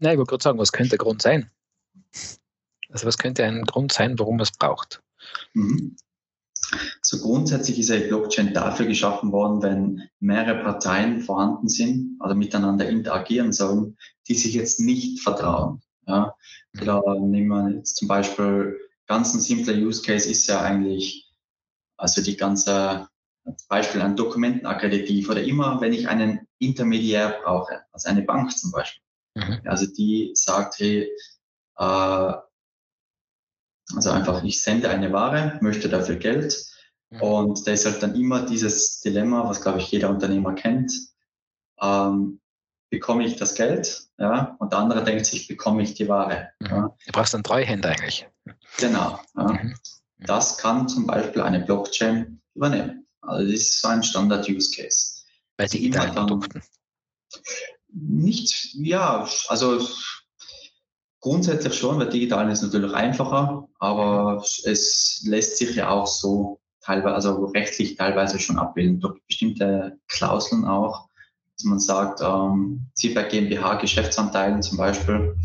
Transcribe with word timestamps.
Nein, 0.00 0.12
ich 0.12 0.18
wollte 0.18 0.30
gerade 0.30 0.42
sagen, 0.42 0.58
was 0.58 0.72
könnte 0.72 0.90
der 0.90 0.98
Grund 0.98 1.22
sein? 1.22 1.50
Also 2.88 3.06
was 3.06 3.18
könnte 3.18 3.44
ein 3.44 3.64
Grund 3.64 3.92
sein, 3.92 4.18
warum 4.18 4.40
es 4.40 4.50
braucht? 4.50 5.02
Mhm. 5.52 5.96
So 7.02 7.18
grundsätzlich 7.18 7.78
ist 7.78 7.90
eine 7.90 8.06
Blockchain 8.06 8.54
dafür 8.54 8.86
geschaffen 8.86 9.32
worden, 9.32 9.62
wenn 9.62 10.08
mehrere 10.20 10.62
Parteien 10.62 11.20
vorhanden 11.20 11.68
sind 11.68 12.18
oder 12.20 12.34
miteinander 12.34 12.88
interagieren 12.88 13.52
sollen, 13.52 13.96
die 14.28 14.34
sich 14.34 14.54
jetzt 14.54 14.80
nicht 14.80 15.20
vertrauen. 15.20 15.82
Ja? 16.06 16.34
Oder 16.80 17.02
nehmen 17.20 17.48
wir 17.48 17.70
jetzt 17.76 17.96
zum 17.96 18.08
Beispiel 18.08 18.78
ganz 19.06 19.34
ein 19.34 19.40
simpler 19.40 19.74
Use 19.74 20.02
Case 20.02 20.30
ist 20.30 20.46
ja 20.46 20.60
eigentlich, 20.60 21.30
also 21.96 22.22
die 22.22 22.36
ganze 22.36 23.08
als 23.44 23.66
Beispiel 23.66 24.02
ein 24.02 24.16
Dokumentenakkreditiv 24.16 25.28
oder 25.30 25.42
immer, 25.42 25.80
wenn 25.80 25.92
ich 25.92 26.08
einen 26.08 26.46
Intermediär 26.58 27.40
brauche, 27.42 27.80
also 27.90 28.08
eine 28.08 28.22
Bank 28.22 28.56
zum 28.56 28.70
Beispiel. 28.70 29.02
Mhm. 29.34 29.60
Also 29.64 29.86
die 29.86 30.32
sagt, 30.34 30.78
hey, 30.78 31.10
äh, 31.76 32.32
also 33.94 34.10
einfach, 34.10 34.42
ich 34.44 34.62
sende 34.62 34.88
eine 34.88 35.12
Ware, 35.12 35.58
möchte 35.60 35.88
dafür 35.88 36.16
Geld. 36.16 36.64
Mhm. 37.10 37.22
Und 37.22 37.66
da 37.66 37.72
ist 37.72 37.86
halt 37.86 38.02
dann 38.02 38.14
immer 38.14 38.46
dieses 38.46 39.00
Dilemma, 39.00 39.48
was 39.48 39.62
glaube 39.62 39.78
ich 39.78 39.90
jeder 39.90 40.10
Unternehmer 40.10 40.54
kennt. 40.54 40.92
Ähm, 41.80 42.40
bekomme 42.90 43.24
ich 43.24 43.36
das 43.36 43.54
Geld? 43.54 44.08
Ja, 44.18 44.56
und 44.58 44.72
der 44.72 44.80
andere 44.80 45.04
denkt 45.04 45.26
sich, 45.26 45.48
bekomme 45.48 45.82
ich 45.82 45.94
die 45.94 46.08
Ware? 46.08 46.50
Mhm. 46.60 46.66
Ja. 46.66 46.96
Du 47.06 47.12
brauchst 47.12 47.34
einen 47.34 47.44
Treuhänder 47.44 47.90
eigentlich. 47.90 48.28
Genau. 48.78 49.20
Ja. 49.36 49.44
Mhm. 49.44 49.74
Das 50.18 50.58
kann 50.58 50.86
zum 50.86 51.06
Beispiel 51.06 51.42
eine 51.42 51.60
Blockchain 51.60 52.42
übernehmen. 52.54 53.06
Also 53.22 53.50
das 53.50 53.60
ist 53.60 53.80
so 53.80 53.88
ein 53.88 54.02
Standard-Use-Case. 54.02 55.22
Bei 55.56 55.66
digitalen 55.66 56.14
Produkten? 56.14 56.62
Nicht, 57.92 58.74
ja, 58.74 59.28
also 59.48 59.80
grundsätzlich 61.20 61.74
schon, 61.74 61.98
weil 61.98 62.08
digital 62.08 62.50
ist 62.50 62.62
natürlich 62.62 62.92
einfacher, 62.92 63.68
aber 63.78 64.42
es 64.64 65.22
lässt 65.24 65.58
sich 65.58 65.76
ja 65.76 65.90
auch 65.90 66.06
so 66.06 66.60
teilweise, 66.80 67.14
also 67.14 67.44
rechtlich 67.46 67.96
teilweise 67.96 68.38
schon 68.38 68.58
abbilden, 68.58 69.00
durch 69.00 69.20
bestimmte 69.26 69.98
Klauseln 70.08 70.64
auch, 70.64 71.08
dass 71.56 71.64
man 71.64 71.80
sagt, 71.80 72.20
ähm, 72.22 72.86
Sie 72.94 73.10
bei 73.10 73.24
GmbH-Geschäftsanteilen 73.24 74.62
zum 74.62 74.78
Beispiel, 74.78 75.36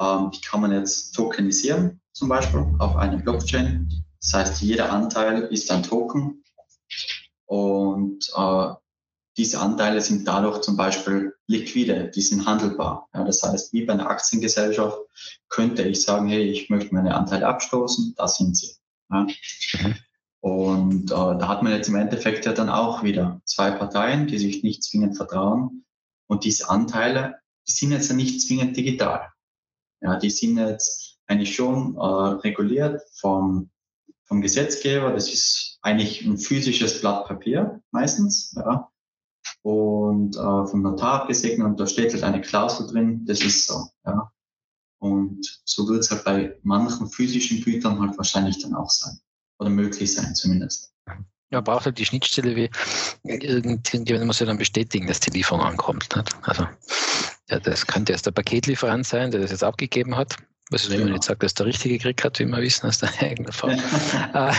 ähm, 0.00 0.30
die 0.30 0.40
kann 0.40 0.60
man 0.60 0.72
jetzt 0.72 1.12
tokenisieren, 1.12 2.00
zum 2.12 2.28
Beispiel 2.28 2.64
auf 2.78 2.96
eine 2.96 3.18
Blockchain. 3.18 3.88
Das 4.20 4.32
heißt, 4.32 4.62
jeder 4.62 4.92
Anteil 4.92 5.42
ist 5.44 5.70
ein 5.70 5.82
Token 5.82 6.44
und 7.46 8.24
äh, 8.36 8.68
diese 9.36 9.60
Anteile 9.60 10.00
sind 10.00 10.28
dadurch 10.28 10.60
zum 10.60 10.76
Beispiel 10.76 11.34
liquide, 11.46 12.10
die 12.14 12.20
sind 12.20 12.46
handelbar. 12.46 13.08
Ja, 13.14 13.24
das 13.24 13.42
heißt, 13.42 13.72
wie 13.72 13.84
bei 13.84 13.94
einer 13.94 14.08
Aktiengesellschaft 14.08 14.98
könnte 15.48 15.82
ich 15.82 16.02
sagen, 16.02 16.28
hey, 16.28 16.44
ich 16.44 16.70
möchte 16.70 16.94
meine 16.94 17.14
Anteile 17.14 17.46
abstoßen, 17.46 18.14
da 18.16 18.28
sind 18.28 18.56
sie. 18.56 18.76
Ja. 19.10 19.26
Und 20.40 21.10
äh, 21.10 21.14
da 21.14 21.48
hat 21.48 21.62
man 21.62 21.72
jetzt 21.72 21.88
im 21.88 21.96
Endeffekt 21.96 22.44
ja 22.46 22.52
dann 22.52 22.68
auch 22.68 23.02
wieder 23.02 23.40
zwei 23.44 23.70
Parteien, 23.70 24.26
die 24.26 24.38
sich 24.38 24.62
nicht 24.62 24.84
zwingend 24.84 25.16
vertrauen. 25.16 25.84
Und 26.26 26.44
diese 26.44 26.68
Anteile, 26.68 27.36
die 27.66 27.72
sind 27.72 27.92
jetzt 27.92 28.10
ja 28.10 28.14
nicht 28.14 28.40
zwingend 28.40 28.76
digital. 28.76 29.32
Ja, 30.00 30.16
die 30.16 30.30
sind 30.30 30.58
jetzt 30.58 31.18
eigentlich 31.26 31.54
schon 31.54 31.96
äh, 31.96 32.00
reguliert 32.00 33.00
vom, 33.14 33.70
vom 34.24 34.42
Gesetzgeber. 34.42 35.12
Das 35.12 35.32
ist 35.32 35.78
eigentlich 35.82 36.24
ein 36.24 36.36
physisches 36.36 37.00
Blatt 37.00 37.26
Papier 37.26 37.80
meistens. 37.90 38.54
Ja 38.54 38.90
und 39.64 40.36
äh, 40.36 40.66
vom 40.66 40.82
Notar 40.82 41.22
abgesegnet 41.22 41.66
und 41.66 41.80
da 41.80 41.86
steht 41.86 42.12
halt 42.12 42.22
eine 42.22 42.42
Klausel 42.42 42.86
drin, 42.86 43.24
das 43.24 43.40
ist 43.42 43.66
so. 43.66 43.88
Ja. 44.04 44.30
Und 44.98 45.62
so 45.64 45.88
wird 45.88 46.00
es 46.00 46.10
halt 46.10 46.24
bei 46.24 46.58
manchen 46.62 47.08
physischen 47.08 47.62
Gütern 47.62 47.98
halt 47.98 48.16
wahrscheinlich 48.18 48.62
dann 48.62 48.74
auch 48.74 48.90
sein. 48.90 49.18
Oder 49.58 49.70
möglich 49.70 50.12
sein 50.12 50.34
zumindest. 50.34 50.92
Ja, 51.50 51.62
braucht 51.62 51.86
halt 51.86 51.98
die 51.98 52.04
Schnittstelle 52.04 52.56
wie 52.56 52.70
irgendjemand 53.22 54.26
muss 54.26 54.40
ja 54.40 54.46
dann 54.46 54.58
bestätigen, 54.58 55.06
dass 55.06 55.20
die 55.20 55.30
Lieferung 55.30 55.62
ankommt. 55.62 56.14
Nicht? 56.14 56.36
Also 56.42 56.66
ja, 57.48 57.58
das 57.60 57.86
könnte 57.86 58.12
erst 58.12 58.26
der 58.26 58.32
Paketlieferant 58.32 59.06
sein, 59.06 59.30
der 59.30 59.40
das 59.40 59.50
jetzt 59.50 59.64
abgegeben 59.64 60.16
hat. 60.16 60.36
Was 60.70 60.88
ich 60.88 60.96
genau. 60.96 61.12
nicht 61.12 61.24
sagt, 61.24 61.42
dass 61.42 61.52
der 61.54 61.66
Richtige 61.66 61.98
gekriegt 61.98 62.24
hat, 62.24 62.38
wie 62.38 62.46
wir 62.46 62.62
wissen 62.62 62.86
aus 62.86 62.98
der 62.98 63.10
eigenen 63.20 63.52
Fall. 63.52 63.78
Äh, 64.34 64.52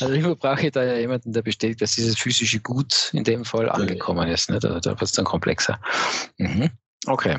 also 0.00 0.12
irgendwo 0.12 0.34
brauche 0.34 0.66
ich 0.66 0.72
da 0.72 0.84
ja 0.84 0.96
jemanden, 0.96 1.32
der 1.32 1.42
bestätigt, 1.42 1.80
dass 1.80 1.94
dieses 1.94 2.18
physische 2.18 2.60
Gut 2.60 3.10
in 3.14 3.24
dem 3.24 3.44
Fall 3.44 3.70
angekommen 3.70 4.28
ist. 4.28 4.50
Ne? 4.50 4.58
Da, 4.58 4.80
da 4.80 4.90
wird 4.90 5.02
es 5.02 5.12
dann 5.12 5.24
komplexer. 5.24 5.80
Mhm. 6.36 6.70
Okay. 7.06 7.38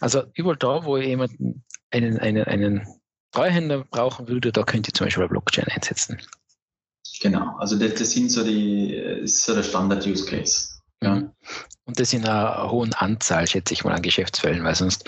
Also 0.00 0.24
überall 0.34 0.56
da, 0.56 0.84
wo 0.84 0.96
ich 0.96 1.06
jemanden 1.06 1.62
einen, 1.90 2.18
einen, 2.18 2.44
einen 2.44 2.86
Treuhänder 3.32 3.84
brauchen 3.84 4.28
würde, 4.28 4.50
da 4.50 4.62
könnte 4.64 4.88
ich 4.88 4.94
zum 4.94 5.06
Beispiel 5.06 5.28
Blockchain 5.28 5.66
einsetzen. 5.68 6.20
Genau, 7.20 7.56
also 7.58 7.78
das, 7.78 7.94
das 7.94 8.10
sind 8.12 8.30
so 8.30 8.42
die, 8.42 8.94
ist 8.94 9.44
so 9.44 9.54
der 9.54 9.62
Standard-Use-Case. 9.62 10.71
Ja. 11.02 11.14
Mhm. 11.16 11.30
Und 11.84 11.98
das 11.98 12.12
in 12.12 12.24
einer 12.24 12.70
hohen 12.70 12.94
Anzahl, 12.94 13.46
schätze 13.46 13.74
ich 13.74 13.84
mal, 13.84 13.92
an 13.92 14.02
Geschäftsfällen, 14.02 14.62
weil 14.64 14.74
sonst 14.74 15.04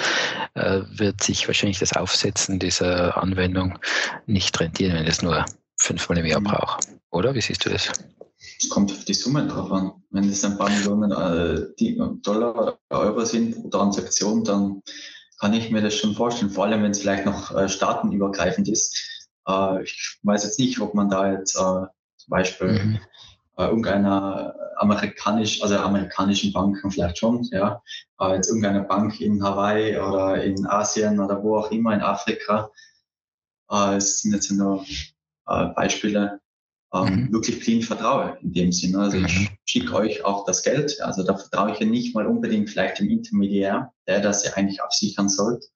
äh, 0.55 0.81
wird 0.89 1.23
sich 1.23 1.47
wahrscheinlich 1.47 1.79
das 1.79 1.93
Aufsetzen 1.93 2.59
dieser 2.59 3.17
Anwendung 3.17 3.79
nicht 4.27 4.59
rentieren, 4.59 4.95
wenn 4.95 5.07
es 5.07 5.23
nur 5.23 5.45
fünfmal 5.77 6.19
im 6.19 6.27
Jahr 6.27 6.41
mhm. 6.41 6.45
braucht. 6.45 6.89
Oder? 7.11 7.35
Wie 7.35 7.41
siehst 7.41 7.65
du 7.65 7.71
das? 7.71 7.91
Es 8.61 8.69
kommt 8.69 8.91
auf 8.91 9.05
die 9.05 9.15
Summe 9.15 9.47
drauf 9.47 9.71
an. 9.71 9.93
Wenn 10.11 10.29
es 10.29 10.45
ein 10.45 10.59
paar 10.59 10.69
Millionen 10.69 11.13
äh, 11.13 11.97
Dollar 12.23 12.55
oder 12.61 12.79
Euro 12.91 13.25
sind 13.25 13.63
pro 13.63 13.69
Transaktion, 13.69 14.43
dann 14.45 14.83
kann 15.39 15.55
ich 15.55 15.71
mir 15.71 15.81
das 15.81 15.95
schon 15.95 16.15
vorstellen. 16.15 16.51
Vor 16.51 16.65
allem, 16.65 16.83
wenn 16.83 16.91
es 16.91 17.01
vielleicht 17.01 17.25
noch 17.25 17.55
äh, 17.55 17.69
staatenübergreifend 17.69 18.69
ist. 18.69 19.31
Äh, 19.49 19.85
ich 19.85 20.19
weiß 20.25 20.45
jetzt 20.45 20.59
nicht, 20.59 20.81
ob 20.81 20.95
man 20.95 21.09
da 21.09 21.33
jetzt 21.33 21.55
äh, 21.55 21.87
zum 22.17 22.29
Beispiel 22.29 22.73
mhm 22.73 22.99
äh, 23.57 23.65
irgendeiner 23.65 24.55
amerikanisch, 24.77 25.63
also 25.63 25.77
amerikanischen 25.77 26.53
Banken 26.53 26.91
vielleicht 26.91 27.19
schon, 27.19 27.45
ja, 27.53 27.83
äh, 28.21 28.35
jetzt 28.35 28.49
irgendeine 28.49 28.83
Bank 28.83 29.21
in 29.21 29.43
Hawaii 29.43 29.97
oder 29.99 30.43
in 30.43 30.67
Asien 30.67 31.21
oder 31.21 31.43
wo 31.43 31.59
auch 31.59 31.71
immer, 31.71 31.95
in 31.95 32.01
Afrika. 32.01 32.71
Äh, 33.71 33.97
es 33.97 34.21
sind 34.21 34.33
jetzt 34.33 34.51
nur 34.51 34.85
äh, 35.47 35.67
Beispiele, 35.67 36.41
ähm, 36.95 37.27
mhm. 37.27 37.33
wirklich 37.33 37.61
blind 37.61 37.85
vertraue 37.85 38.39
in 38.41 38.53
dem 38.53 38.73
Sinne. 38.73 39.01
Also 39.01 39.19
ich 39.19 39.41
mhm. 39.41 39.49
schicke 39.65 39.95
euch 39.95 40.25
auch 40.25 40.45
das 40.47 40.63
Geld. 40.63 41.01
Also 41.01 41.25
da 41.25 41.37
vertraue 41.37 41.73
ich 41.73 41.81
ja 41.81 41.87
nicht 41.87 42.15
mal 42.15 42.27
unbedingt 42.27 42.71
vielleicht 42.71 43.01
dem 43.01 43.09
Intermediär, 43.09 43.93
der 44.07 44.21
das 44.21 44.45
ja 44.45 44.53
eigentlich 44.55 44.81
absichern 44.83 45.29
sollte, 45.29 45.67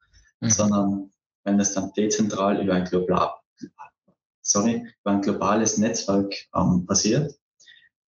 mhm. 0.40 0.50
sondern 0.50 1.10
wenn 1.44 1.58
das 1.58 1.74
dann 1.74 1.92
dezentral 1.96 2.62
über 2.62 2.74
ein 2.74 2.84
global, 2.84 3.30
sorry, 4.42 4.86
über 5.02 5.12
ein 5.12 5.22
globales 5.22 5.78
Netzwerk 5.78 6.34
ähm, 6.54 6.86
passiert, 6.86 7.34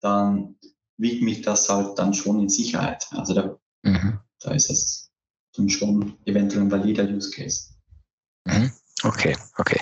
dann 0.01 0.55
wiegt 0.97 1.23
mich 1.23 1.41
das 1.41 1.69
halt 1.69 1.97
dann 1.97 2.13
schon 2.13 2.39
in 2.39 2.49
Sicherheit. 2.49 3.07
Also 3.11 3.33
da, 3.33 3.59
mhm. 3.83 4.19
da 4.39 4.51
ist 4.51 4.69
es 4.69 5.11
dann 5.55 5.69
schon 5.69 6.17
eventuell 6.25 6.63
ein 6.63 6.71
valider 6.71 7.05
Use 7.05 7.31
Case. 7.31 7.73
Mhm. 8.45 8.71
Okay, 9.03 9.35
okay. 9.57 9.81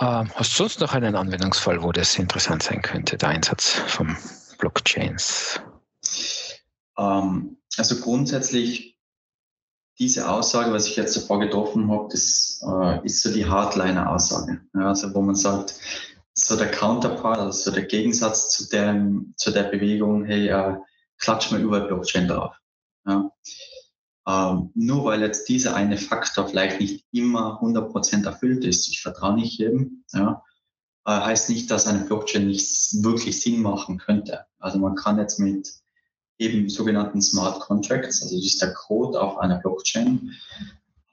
Ähm, 0.00 0.30
hast 0.34 0.52
du 0.52 0.56
sonst 0.56 0.80
noch 0.80 0.94
einen 0.94 1.14
Anwendungsfall, 1.14 1.82
wo 1.82 1.92
das 1.92 2.18
interessant 2.18 2.62
sein 2.62 2.80
könnte, 2.80 3.16
der 3.16 3.28
Einsatz 3.28 3.70
von 3.86 4.16
Blockchains? 4.58 5.60
Ähm, 6.96 7.58
also 7.76 8.00
grundsätzlich 8.00 8.98
diese 9.98 10.30
Aussage, 10.30 10.72
was 10.72 10.86
ich 10.86 10.96
jetzt 10.96 11.14
davor 11.14 11.40
getroffen 11.40 11.90
habe, 11.90 12.08
das 12.10 12.64
äh, 12.66 13.04
ist 13.04 13.22
so 13.22 13.32
die 13.32 13.44
Hardliner-Aussage. 13.44 14.62
Ja, 14.74 14.88
also 14.88 15.14
wo 15.14 15.20
man 15.20 15.34
sagt, 15.34 15.74
so 16.34 16.56
der 16.56 16.70
Counterpart, 16.70 17.38
also 17.38 17.70
der 17.70 17.84
Gegensatz 17.84 18.50
zu, 18.50 18.68
dem, 18.68 19.34
zu 19.36 19.50
der 19.50 19.64
Bewegung, 19.64 20.24
hey, 20.24 20.48
äh, 20.48 20.76
klatsch 21.18 21.50
mal 21.50 21.60
über 21.60 21.80
Blockchain 21.80 22.28
drauf. 22.28 22.54
Ja. 23.06 23.30
Ähm, 24.26 24.70
nur 24.74 25.04
weil 25.04 25.22
jetzt 25.22 25.48
dieser 25.48 25.74
eine 25.74 25.96
Faktor 25.96 26.48
vielleicht 26.48 26.80
nicht 26.80 27.04
immer 27.10 27.60
100% 27.62 28.26
erfüllt 28.26 28.64
ist, 28.64 28.88
ich 28.88 29.00
vertraue 29.00 29.34
nicht 29.34 29.58
jedem, 29.58 30.04
ja, 30.12 30.42
äh, 31.06 31.12
heißt 31.12 31.50
nicht, 31.50 31.70
dass 31.70 31.86
eine 31.86 32.04
Blockchain 32.04 32.46
nicht 32.46 33.02
wirklich 33.02 33.40
Sinn 33.40 33.62
machen 33.62 33.98
könnte. 33.98 34.46
Also 34.58 34.78
man 34.78 34.94
kann 34.94 35.18
jetzt 35.18 35.38
mit 35.38 35.68
eben 36.38 36.68
sogenannten 36.68 37.20
Smart 37.20 37.60
Contracts, 37.60 38.22
also 38.22 38.36
das 38.36 38.46
ist 38.46 38.62
der 38.62 38.72
Code 38.72 39.20
auf 39.20 39.38
einer 39.38 39.58
Blockchain, 39.58 40.32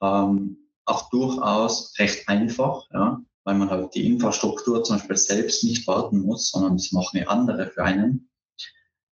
ähm, 0.01 0.57
auch 0.85 1.09
durchaus 1.09 1.97
recht 1.99 2.27
einfach, 2.29 2.87
ja, 2.93 3.21
weil 3.47 3.55
man 3.55 3.69
halt 3.69 3.95
die 3.95 4.05
Infrastruktur 4.05 4.83
zum 4.83 4.97
Beispiel 4.97 5.15
selbst 5.15 5.63
nicht 5.63 5.87
warten 5.87 6.19
muss, 6.19 6.51
sondern 6.51 6.75
das 6.75 6.91
machen 6.91 7.17
ja 7.17 7.27
andere 7.27 7.67
für 7.67 7.81
einen. 7.81 8.29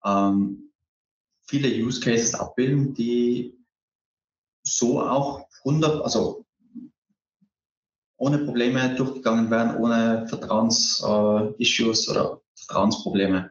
Ähm, 0.06 0.72
viele 1.48 1.68
Use 1.84 2.00
Cases 2.00 2.36
abbilden, 2.36 2.94
die 2.94 3.58
so 4.62 5.02
auch 5.02 5.48
100, 5.66 6.04
also 6.04 6.46
ohne 8.18 8.38
Probleme 8.38 8.94
durchgegangen 8.94 9.50
werden, 9.50 9.78
ohne 9.78 10.28
Vertrauens-Issues 10.28 12.08
äh, 12.08 12.12
oder 12.12 12.40
Vertrauensprobleme. 12.54 13.50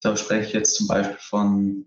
Da 0.00 0.16
spreche 0.16 0.48
ich 0.48 0.52
jetzt 0.54 0.74
zum 0.74 0.88
Beispiel 0.88 1.18
von 1.20 1.86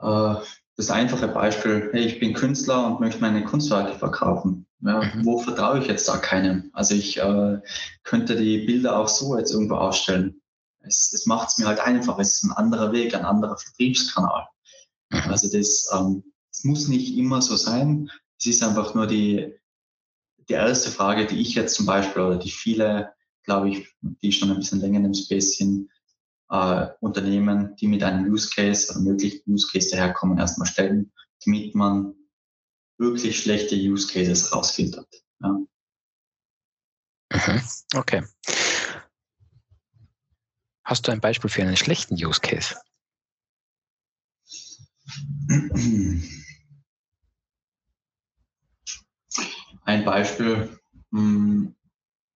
äh, 0.00 0.34
das 0.80 0.90
einfache 0.90 1.28
Beispiel, 1.28 1.90
hey, 1.92 2.06
ich 2.06 2.20
bin 2.20 2.32
Künstler 2.32 2.86
und 2.86 3.00
möchte 3.00 3.20
meine 3.20 3.44
Kunstwerke 3.44 3.98
verkaufen. 3.98 4.66
Ja, 4.80 5.02
mhm. 5.02 5.26
Wo 5.26 5.38
vertraue 5.38 5.78
ich 5.78 5.86
jetzt 5.86 6.08
da 6.08 6.16
keinem? 6.16 6.70
Also 6.72 6.94
ich 6.94 7.18
äh, 7.18 7.58
könnte 8.02 8.34
die 8.34 8.64
Bilder 8.64 8.98
auch 8.98 9.08
so 9.08 9.36
jetzt 9.36 9.52
irgendwo 9.52 9.74
ausstellen. 9.74 10.40
Es, 10.80 11.12
es 11.12 11.26
macht 11.26 11.50
es 11.50 11.58
mir 11.58 11.66
halt 11.66 11.80
einfach. 11.80 12.18
Es 12.18 12.36
ist 12.36 12.44
ein 12.44 12.52
anderer 12.52 12.92
Weg, 12.92 13.14
ein 13.14 13.26
anderer 13.26 13.58
Vertriebskanal. 13.58 14.46
Mhm. 15.10 15.20
Also 15.28 15.54
das, 15.54 15.90
ähm, 15.92 16.24
das 16.50 16.64
muss 16.64 16.88
nicht 16.88 17.14
immer 17.18 17.42
so 17.42 17.56
sein. 17.56 18.10
Es 18.38 18.46
ist 18.46 18.62
einfach 18.62 18.94
nur 18.94 19.06
die, 19.06 19.54
die 20.48 20.54
erste 20.54 20.90
Frage, 20.90 21.26
die 21.26 21.40
ich 21.40 21.54
jetzt 21.54 21.74
zum 21.74 21.84
Beispiel 21.84 22.22
oder 22.22 22.38
die 22.38 22.50
viele, 22.50 23.12
glaube 23.44 23.68
ich, 23.68 23.86
die 24.00 24.32
schon 24.32 24.50
ein 24.50 24.56
bisschen 24.56 24.80
länger 24.80 24.96
in 24.96 25.04
dem 25.04 25.14
Space 25.14 25.58
sind, 25.58 25.89
äh, 26.50 26.88
Unternehmen, 27.00 27.76
die 27.76 27.86
mit 27.86 28.02
einem 28.02 28.30
Use 28.30 28.50
Case 28.50 28.90
oder 28.90 29.00
möglichen 29.00 29.42
Use 29.50 29.68
Case 29.70 29.90
daherkommen, 29.90 30.38
erstmal 30.38 30.66
stellen, 30.66 31.12
damit 31.44 31.74
man 31.74 32.14
wirklich 32.98 33.40
schlechte 33.40 33.76
Use 33.76 34.12
Cases 34.12 34.52
rausfiltert. 34.54 35.08
Ja. 35.40 35.58
Mhm. 37.32 37.62
Okay. 37.94 38.22
Hast 40.84 41.06
du 41.06 41.12
ein 41.12 41.20
Beispiel 41.20 41.48
für 41.48 41.62
einen 41.62 41.76
schlechten 41.76 42.14
Use 42.14 42.40
Case? 42.40 42.74
Ein 49.84 50.04
Beispiel, 50.04 50.78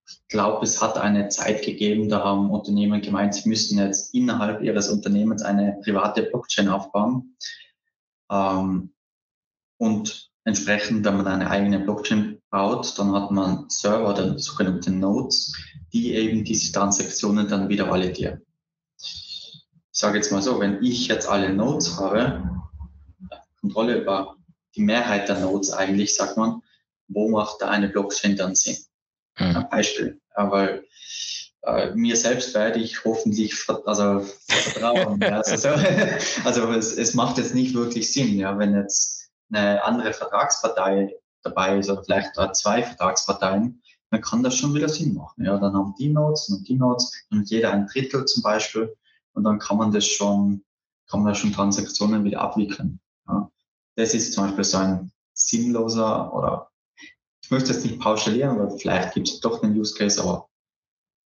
hm, 0.07 0.17
glaube, 0.29 0.65
es 0.65 0.83
hat 0.83 0.99
eine 0.99 1.29
Zeit 1.29 1.63
gegeben, 1.63 2.09
da 2.09 2.25
haben 2.25 2.51
Unternehmen 2.51 3.01
gemeint, 3.01 3.35
sie 3.35 3.49
müssten 3.49 3.79
jetzt 3.79 4.15
innerhalb 4.15 4.63
ihres 4.63 4.89
Unternehmens 4.89 5.43
eine 5.43 5.79
private 5.83 6.25
Blockchain 6.25 6.69
aufbauen. 6.69 7.37
Ähm, 8.31 8.93
und 9.79 10.31
entsprechend, 10.45 11.05
wenn 11.05 11.17
man 11.17 11.27
eine 11.27 11.51
eigene 11.51 11.81
Blockchain 11.81 12.41
baut, 12.51 12.99
dann 12.99 13.13
hat 13.13 13.31
man 13.31 13.69
Server 13.69 14.11
oder 14.11 14.39
sogenannte 14.39 14.91
Nodes, 14.91 15.55
die 15.93 16.15
eben 16.15 16.45
diese 16.45 16.73
Transaktionen 16.73 17.49
dann 17.49 17.69
wieder 17.69 17.91
validieren. 17.91 18.43
Ich 18.99 19.63
sage 19.91 20.19
jetzt 20.19 20.33
mal 20.33 20.43
so, 20.43 20.59
wenn 20.61 20.83
ich 20.83 21.09
jetzt 21.09 21.29
alle 21.29 21.53
Nodes 21.53 21.99
habe, 21.99 22.51
Kontrolle 23.61 24.03
über 24.03 24.37
die 24.75 24.83
Mehrheit 24.83 25.29
der 25.29 25.41
Nodes 25.41 25.73
eigentlich, 25.73 26.15
sagt 26.15 26.37
man, 26.37 26.63
wo 27.09 27.31
macht 27.31 27.63
da 27.63 27.69
eine 27.69 27.89
Blockchain 27.89 28.37
dann 28.37 28.55
Sinn? 28.55 28.77
Mhm. 29.39 29.57
Ein 29.57 29.69
Beispiel. 29.71 30.21
Aber 30.35 30.81
äh, 31.63 31.95
mir 31.95 32.17
selbst 32.17 32.55
werde 32.55 32.81
ich 32.81 33.05
hoffentlich 33.05 33.55
also, 33.87 34.21
vertrauen. 34.49 35.21
ja. 35.21 35.41
also, 35.41 35.69
also 36.45 36.73
es, 36.73 36.97
es, 36.97 37.15
macht 37.15 37.39
jetzt 37.39 37.55
nicht 37.55 37.75
wirklich 37.75 38.13
Sinn, 38.13 38.39
ja, 38.39 38.59
wenn 38.59 38.75
jetzt 38.75 39.31
eine 39.51 39.83
andere 39.85 40.13
Vertragspartei 40.13 41.15
dabei 41.43 41.79
ist 41.79 41.91
oder 41.91 42.03
vielleicht 42.03 42.35
zwei 42.57 42.83
Vertragsparteien, 42.83 43.83
dann 44.11 44.21
kann 44.21 44.43
das 44.43 44.57
schon 44.57 44.75
wieder 44.75 44.89
Sinn 44.89 45.15
machen. 45.15 45.45
Ja, 45.45 45.59
dann 45.59 45.75
haben 45.75 45.95
die 45.99 46.09
Notes 46.09 46.49
und 46.49 46.69
die 46.69 46.77
Notes 46.77 47.13
und 47.31 47.49
jeder 47.51 47.73
ein 47.73 47.87
Drittel 47.87 48.25
zum 48.25 48.43
Beispiel 48.43 48.95
und 49.33 49.45
dann 49.45 49.59
kann 49.59 49.77
man 49.77 49.93
das 49.93 50.07
schon, 50.07 50.65
kann 51.09 51.23
man 51.23 51.33
da 51.33 51.35
schon 51.39 51.53
Transaktionen 51.53 52.25
wieder 52.25 52.41
abwickeln. 52.41 53.01
Ja. 53.29 53.51
Das 53.97 54.15
ist 54.15 54.33
zum 54.33 54.45
Beispiel 54.45 54.65
so 54.65 54.79
ein 54.79 55.13
sinnloser 55.33 56.33
oder 56.33 56.71
ich 57.45 57.51
möchte 57.51 57.73
jetzt 57.75 57.85
nicht 57.85 58.01
pauschalieren, 58.01 58.59
aber 58.59 58.71
vielleicht 58.79 59.13
gibt 59.13 59.29
es 59.29 59.41
doch 59.41 59.63
einen 59.63 59.79
Use 59.79 59.95
Case, 59.95 60.19
aber 60.19 60.49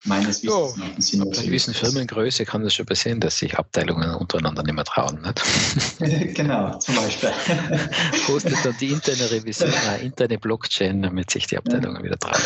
meines 0.05 0.43
Wissens 0.43 0.77
ja, 0.77 0.87
nach 0.87 0.99
sind 0.99 1.19
Bei 1.19 1.37
einer 1.37 1.45
gewissen 1.45 1.73
Firmengröße 1.73 2.45
kann 2.45 2.63
das 2.63 2.75
schon 2.75 2.85
passieren, 2.85 3.19
dass 3.19 3.39
sich 3.39 3.57
Abteilungen 3.57 4.13
untereinander 4.13 4.61
nicht 4.61 4.75
mehr 4.75 4.83
trauen. 4.83 5.19
Nicht? 5.23 6.35
genau, 6.35 6.77
zum 6.77 6.95
Beispiel. 6.95 7.31
Postet 8.27 8.63
dann 8.63 8.77
die 8.79 8.89
interne 8.89 9.31
Revision, 9.31 9.73
eine 9.73 10.03
interne 10.03 10.37
Blockchain, 10.37 11.01
damit 11.01 11.31
sich 11.31 11.47
die 11.47 11.57
Abteilungen 11.57 11.97
ja. 11.97 12.03
wieder 12.03 12.19
trauen. 12.19 12.43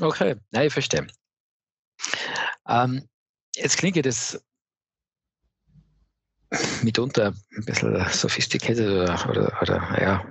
Okay, 0.00 0.36
nein, 0.52 0.68
ich 0.68 0.72
verstehe. 0.72 1.06
Ähm, 2.68 3.08
jetzt 3.56 3.76
klingt 3.76 4.06
das 4.06 4.40
mitunter 6.82 7.34
ein 7.56 7.64
bisschen 7.64 8.06
sophisticated 8.12 8.88
oder, 8.88 9.28
oder, 9.28 9.58
oder 9.62 10.00
ja, 10.00 10.24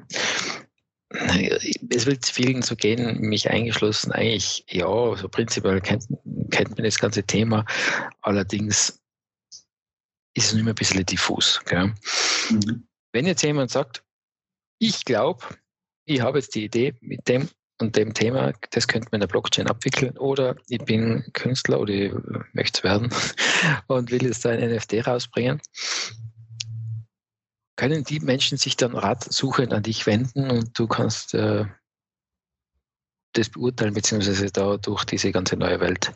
es 1.14 2.06
wird 2.06 2.26
vielen 2.26 2.62
so 2.62 2.76
gehen, 2.76 3.20
mich 3.22 3.50
eingeschlossen, 3.50 4.12
eigentlich, 4.12 4.66
ja, 4.70 5.16
so 5.16 5.30
prinzipiell 5.30 5.80
kennt, 5.82 6.06
kennt 6.50 6.76
man 6.76 6.86
das 6.86 6.98
ganze 6.98 7.24
Thema, 7.24 7.66
allerdings 8.22 9.00
ist 10.34 10.48
es 10.48 10.54
nur 10.54 10.68
ein 10.68 10.76
bisschen 10.76 11.06
diffus. 11.06 11.62
Mhm. 11.72 12.88
Wenn 13.12 13.28
jetzt 13.28 13.44
jemand 13.44 13.70
sagt, 13.70 14.04
ich 14.80 15.06
glaube, 15.06 15.44
ich 16.06 16.22
habe 16.22 16.40
jetzt 16.40 16.56
die 16.56 16.66
Idee 16.66 16.96
mit 17.02 17.28
dem 17.28 17.48
und 17.80 17.96
dem 17.96 18.14
Thema, 18.14 18.54
das 18.72 18.88
könnte 18.88 19.10
man 19.12 19.18
in 19.18 19.22
der 19.22 19.28
Blockchain 19.28 19.68
abwickeln 19.68 20.18
oder 20.18 20.56
ich 20.68 20.80
bin 20.80 21.24
Künstler 21.34 21.80
oder 21.80 21.94
ich 21.94 22.14
möchte 22.54 22.80
es 22.80 22.84
werden 22.84 23.10
und 23.88 24.10
will 24.12 24.24
jetzt 24.24 24.46
da 24.46 24.50
ein 24.50 24.76
NFT 24.76 25.06
rausbringen, 25.06 25.62
können 27.76 28.04
die 28.04 28.20
Menschen 28.20 28.58
sich 28.58 28.78
dann 28.78 28.96
ratsuchend 28.96 29.74
an 29.74 29.84
dich 29.84 30.06
wenden 30.06 30.52
und 30.52 30.78
du 30.78 30.88
kannst 30.88 31.34
äh, 31.34 31.66
das 33.34 33.50
beurteilen, 33.50 33.94
beziehungsweise 33.94 34.52
da 34.52 34.78
durch 34.78 35.06
diese 35.06 35.32
ganze 35.32 35.58
neue 35.58 35.80
Welt 35.80 36.12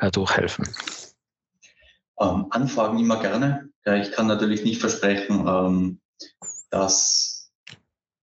äh, 0.00 0.10
durchhelfen? 0.10 0.66
Ähm, 2.20 2.46
anfragen 2.50 2.98
immer 2.98 3.20
gerne. 3.20 3.68
Ja, 3.84 3.96
ich 3.96 4.12
kann 4.12 4.26
natürlich 4.26 4.64
nicht 4.64 4.80
versprechen, 4.80 5.46
ähm, 5.46 6.00
dass, 6.70 7.52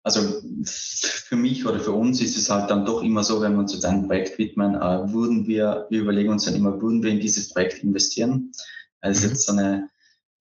also 0.03 0.41
für 0.65 1.35
mich 1.35 1.65
oder 1.65 1.79
für 1.79 1.91
uns 1.91 2.21
ist 2.21 2.37
es 2.37 2.49
halt 2.49 2.69
dann 2.69 2.85
doch 2.85 3.01
immer 3.01 3.23
so, 3.23 3.41
wenn 3.41 3.53
wir 3.53 3.59
uns 3.59 3.73
jetzt 3.73 3.85
einem 3.85 4.07
Projekt 4.07 4.37
widmen, 4.37 4.75
äh, 4.75 5.13
würden 5.13 5.47
wir, 5.47 5.87
wir 5.89 6.01
überlegen 6.01 6.29
uns 6.29 6.45
dann 6.45 6.55
immer, 6.55 6.81
würden 6.81 7.01
wir 7.03 7.11
in 7.11 7.19
dieses 7.19 7.49
Projekt 7.49 7.83
investieren? 7.83 8.51
Also 8.99 9.25
mhm. 9.25 9.33
jetzt 9.33 9.45
so 9.45 9.53
eine 9.53 9.89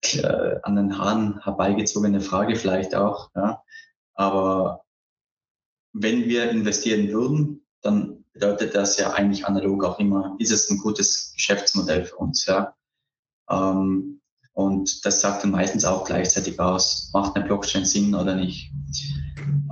äh, 0.04 0.60
an 0.62 0.76
den 0.76 0.98
Haaren 0.98 1.42
herbeigezogene 1.42 2.20
Frage 2.20 2.56
vielleicht 2.56 2.94
auch. 2.94 3.30
Ja. 3.34 3.62
Aber 4.14 4.84
wenn 5.92 6.24
wir 6.24 6.50
investieren 6.50 7.08
würden, 7.08 7.64
dann 7.82 8.24
bedeutet 8.32 8.74
das 8.74 8.96
ja 8.98 9.12
eigentlich 9.12 9.46
analog 9.46 9.84
auch 9.84 9.98
immer, 9.98 10.36
ist 10.38 10.52
es 10.52 10.70
ein 10.70 10.78
gutes 10.78 11.32
Geschäftsmodell 11.34 12.04
für 12.04 12.16
uns. 12.16 12.46
Ja. 12.46 12.74
Ähm, 13.50 14.20
und 14.54 15.04
das 15.04 15.20
sagt 15.20 15.44
dann 15.44 15.50
meistens 15.50 15.84
auch 15.84 16.04
gleichzeitig 16.04 16.58
aus, 16.60 17.10
macht 17.12 17.36
eine 17.36 17.44
Blockchain 17.44 17.84
Sinn 17.84 18.14
oder 18.14 18.34
nicht. 18.34 18.70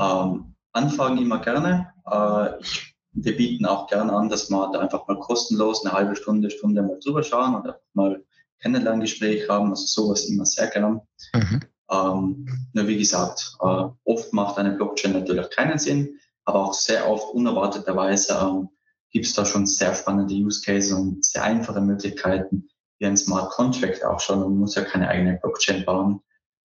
Ähm, 0.00 0.54
Anfragen 0.72 1.18
immer 1.18 1.40
gerne. 1.40 1.92
Äh, 2.06 2.60
ich, 2.60 2.96
wir 3.12 3.36
bieten 3.36 3.66
auch 3.66 3.88
gerne 3.88 4.12
an, 4.12 4.28
dass 4.28 4.50
man 4.50 4.72
da 4.72 4.78
einfach 4.78 5.06
mal 5.06 5.18
kostenlos 5.18 5.84
eine 5.84 5.92
halbe 5.92 6.16
Stunde, 6.16 6.50
Stunde 6.50 6.82
mal 6.82 6.98
drüber 7.02 7.22
schauen 7.22 7.56
einfach 7.56 7.78
mal 7.92 8.24
Kennenlerngespräch 8.60 9.48
haben, 9.48 9.70
also 9.70 9.86
sowas 9.86 10.26
immer 10.26 10.46
sehr 10.46 10.68
gern. 10.68 11.00
Mhm. 11.34 11.60
Ähm, 11.90 12.46
nur 12.72 12.86
wie 12.86 12.98
gesagt, 12.98 13.56
äh, 13.60 13.84
oft 14.04 14.32
macht 14.32 14.58
eine 14.58 14.72
Blockchain 14.72 15.12
natürlich 15.12 15.50
keinen 15.50 15.78
Sinn, 15.78 16.18
aber 16.44 16.66
auch 16.66 16.74
sehr 16.74 17.08
oft 17.08 17.34
unerwarteterweise 17.34 18.38
ähm, 18.40 18.68
gibt 19.10 19.26
es 19.26 19.34
da 19.34 19.44
schon 19.44 19.66
sehr 19.66 19.94
spannende 19.94 20.34
Use 20.34 20.62
Cases 20.62 20.92
und 20.92 21.24
sehr 21.24 21.42
einfache 21.42 21.80
Möglichkeiten, 21.80 22.68
wie 22.98 23.06
ein 23.06 23.16
Smart 23.16 23.50
Contract 23.50 24.04
auch 24.04 24.20
schon, 24.20 24.40
man 24.40 24.56
muss 24.56 24.76
ja 24.76 24.82
keine 24.82 25.08
eigene 25.08 25.38
Blockchain 25.42 25.84
bauen, 25.84 26.20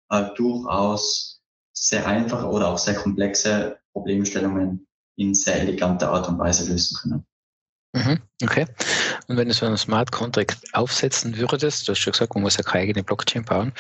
äh, 0.10 0.25
durchaus 0.36 1.42
sehr 1.74 2.06
einfache 2.06 2.48
oder 2.48 2.70
auch 2.70 2.78
sehr 2.78 2.96
komplexe 2.96 3.80
Problemstellungen 3.94 4.88
in 5.18 5.34
sehr 5.34 5.62
eleganter 5.62 6.12
Art 6.12 6.28
und 6.28 6.38
Weise 6.38 6.72
lösen 6.72 6.98
können. 7.02 7.25
Mhm, 7.96 8.20
okay. 8.44 8.66
Und 9.28 9.38
wenn 9.38 9.48
du 9.48 9.54
so 9.54 9.66
einen 9.66 9.78
Smart 9.78 10.12
Contract 10.12 10.58
aufsetzen 10.74 11.38
würdest, 11.38 11.88
du 11.88 11.94
hast 11.94 12.00
schon 12.00 12.12
gesagt, 12.12 12.36
man 12.36 12.44
muss 12.44 12.58
ja 12.58 12.64
keine 12.64 12.84
eigene 12.84 13.04
Blockchain 13.04 13.46
bauen, 13.46 13.72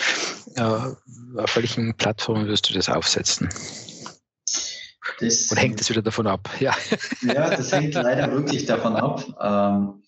äh, 0.55 0.61
auf 0.61 1.55
welchen 1.57 1.93
Plattformen 1.95 2.47
wirst 2.47 2.69
du 2.69 2.73
das 2.73 2.87
aufsetzen? 2.87 3.49
Das, 5.19 5.51
Und 5.51 5.57
hängt 5.57 5.81
das 5.81 5.89
wieder 5.89 6.01
davon 6.01 6.27
ab? 6.27 6.49
Ja, 6.59 6.73
ja 7.23 7.49
das 7.49 7.73
hängt 7.73 7.93
leider 7.93 8.31
wirklich 8.31 8.65
davon 8.65 8.95
ab. 8.95 9.21
Ähm, 9.41 10.03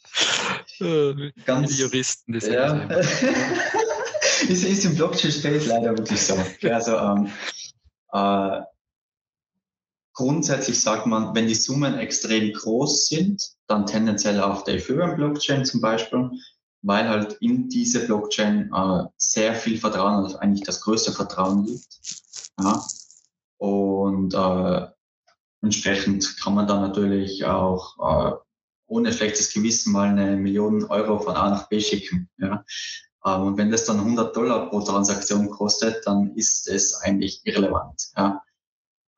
äh, 0.79 1.31
ganz, 1.45 1.75
die 1.75 1.81
Juristen, 1.81 2.31
das 2.31 2.47
ja. 2.47 2.75
ist, 4.47 4.63
ist 4.63 4.85
im 4.85 4.95
Blockchain-Space 4.95 5.65
leider 5.65 5.97
wirklich 5.97 6.21
so. 6.21 6.37
Also, 6.69 6.97
ähm, 6.97 7.29
äh, 8.13 8.61
grundsätzlich 10.17 10.81
sagt 10.81 11.05
man, 11.05 11.35
wenn 11.35 11.45
die 11.47 11.53
Summen 11.53 11.93
extrem 11.99 12.51
groß 12.51 13.07
sind, 13.07 13.51
dann 13.67 13.85
tendenziell 13.85 14.41
auf 14.41 14.63
der 14.63 14.75
Ethereum-Blockchain 14.75 15.63
zum 15.63 15.79
Beispiel, 15.79 16.31
weil 16.81 17.07
halt 17.07 17.33
in 17.39 17.69
diese 17.69 18.03
Blockchain 18.07 18.71
äh, 18.73 19.03
sehr 19.17 19.53
viel 19.53 19.77
Vertrauen, 19.77 20.23
also 20.25 20.39
eigentlich 20.39 20.63
das 20.63 20.81
größte 20.81 21.11
Vertrauen 21.11 21.65
liegt. 21.65 21.99
Ja. 22.59 22.83
Und 23.57 24.33
äh, 24.33 24.87
entsprechend 25.61 26.35
kann 26.41 26.55
man 26.55 26.65
dann 26.65 26.81
natürlich 26.81 27.45
auch 27.45 27.97
äh, 27.99 28.35
ohne 28.87 29.13
schlechtes 29.13 29.53
Gewissen 29.53 29.93
mal 29.93 30.09
eine 30.09 30.35
Million 30.35 30.83
Euro 30.85 31.19
von 31.19 31.35
A 31.35 31.51
nach 31.51 31.69
B 31.69 31.79
schicken. 31.79 32.27
Ja. 32.39 32.65
Ähm, 33.23 33.41
und 33.43 33.57
wenn 33.57 33.69
das 33.69 33.85
dann 33.85 33.99
100 33.99 34.35
Dollar 34.35 34.67
pro 34.71 34.81
Transaktion 34.81 35.51
kostet, 35.51 36.07
dann 36.07 36.35
ist 36.35 36.67
es 36.67 36.95
eigentlich 36.95 37.41
irrelevant. 37.43 38.07
Ja. 38.17 38.41